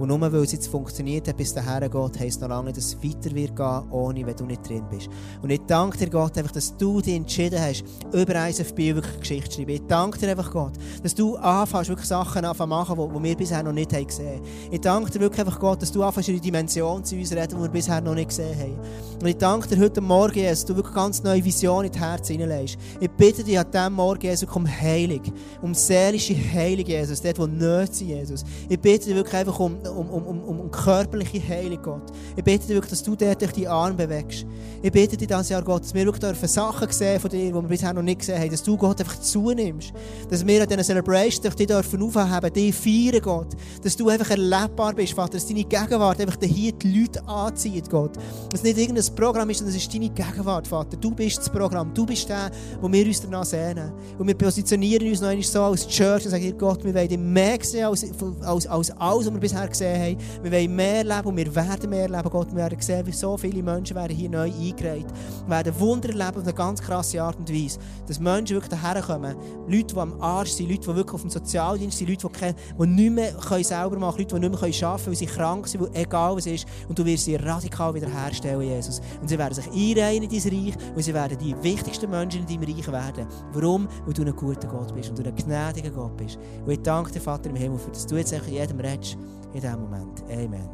[0.00, 3.04] Und nur weil es jetzt funktioniert hat bis dahin geht, heisst noch lange dass es
[3.04, 5.10] weiter wird gehen, ohne wenn du nicht drin bist.
[5.42, 9.50] Und ich danke dir, Gott, einfach, dass du dich entschieden hast, über ISFB wirklich Geschichte
[9.50, 9.72] zu schreiben.
[9.72, 10.72] Ich danke dir einfach, Gott,
[11.02, 14.46] dass du anfängst, wirklich Sachen zu machen, die wir bisher noch nicht gesehen haben.
[14.70, 17.56] Ich danke dir wirklich einfach, Gott, dass du anfängst, in die Dimension zu uns reden,
[17.56, 18.78] die wir bisher noch nicht gesehen haben.
[19.20, 22.28] Und ich danke dir heute Morgen, dass du wirklich ganz neue Visionen in das Herz
[22.28, 22.78] hineinlegst.
[23.00, 25.20] Ich bitte dich an diesem Morgen, Jesus, um Heilung,
[25.60, 28.44] um seelische Heilung, Jesus, dort, wo Nöte sind, Jesus.
[28.66, 32.02] Ich bitte dich wirklich einfach um um, um, um, um körperliche Heilung, Gott.
[32.36, 34.46] Ich dich wirklich, dass du dort durch die Arme bewegst.
[34.82, 37.60] Ich bitte dich dieses Jahr, Gott, dass wir wirklich Sachen sehen von dir, die wir
[37.60, 39.92] bisher noch nicht gesehen haben, dass du, Gott, einfach zunimmst.
[40.30, 43.48] Dass wir an diesen Celebrations dich dürfen aufheben, dich feiern, Gott.
[43.82, 48.16] Dass du einfach erlebbar bist, Vater, dass deine Gegenwart einfach hier die Leute anzieht, Gott.
[48.48, 50.96] Dass es nicht irgendein Programm ist, sondern es ist deine Gegenwart, Vater.
[50.96, 52.50] Du bist das Programm, du bist der,
[52.80, 53.92] wo wir uns danach sehnen.
[54.18, 57.58] Und wir positionieren uns noch einmal so als Church und sagen, Gott, wir wollen mehr
[57.60, 58.06] sehen als,
[58.40, 60.42] als, als alles, was wir bisher gesehen haben.
[60.42, 62.48] Wir wollen mehr leben und wir werden mehr leben, Gott.
[62.48, 65.06] Wir werden sehen, wie so viele Menschen werden hier neu eingereiht.
[65.46, 67.78] Werden Wunder erleben auf eine ganz krasse Art und Weise.
[68.06, 69.36] Dass Menschen wirklich daher kommen.
[69.66, 72.86] Leute, die am Arsch sind, Leute, die wirklich auf dem Sozialdienst sind, Leute, die, die
[72.86, 75.82] nicht mehr selber machen können, Leute, die nicht mehr arbeiten können, weil sie krank sind,
[75.82, 76.66] weil egal was ist.
[76.88, 79.00] Und du wirst sie radikal wiederherstellen, Jesus.
[79.20, 82.60] Und sie werden sich einreihen in dein Reich und sie werden die wichtigsten Menschen in
[82.60, 83.26] deinem Reich werden.
[83.52, 83.88] Warum?
[84.04, 86.38] Weil du ein guter Gott bist und du ein gnädiger Gott bist.
[86.64, 89.16] Und ich danke dir, Vater im Himmel, für dass du jetzt jedem redest
[89.52, 90.22] in diesem Moment.
[90.30, 90.68] Amen.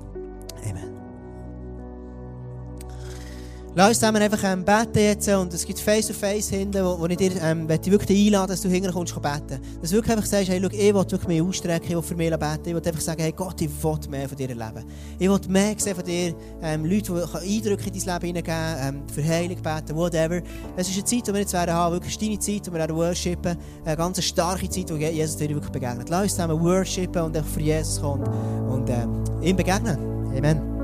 [0.69, 0.96] Amen.
[3.79, 7.19] Lass uns zusammen einfach ähm, beten jetzt und es gibt Face-to-Face hinten, wo, wo ich
[7.19, 9.61] dir ähm, wirklich einladen dass du hinten kommst beten.
[9.83, 12.15] Dass du wirklich einfach sagst, hey, schau, ich will wirklich mich ausstrecken, ich will für
[12.15, 14.83] mich beten, ich will einfach sagen, hey Gott, ich will mehr von dir erleben.
[15.19, 19.03] Ich will mehr sehen von dir, ähm, Leute, die Eindrücke in dein Leben hineingeben, ähm,
[19.13, 20.41] für Heilung beten, whatever.
[20.75, 22.97] Es ist eine Zeit, die wir jetzt werden haben, wirklich deine Zeit, wo wir werden
[22.97, 26.09] worshipen, eine ganz starke Zeit, wo Jesus dir wirklich begegnet.
[26.09, 28.25] Lass uns zusammen worshipen und einfach für Jesus kommen
[28.71, 29.99] und ähm, ihm begegnen.
[30.35, 30.76] Amen.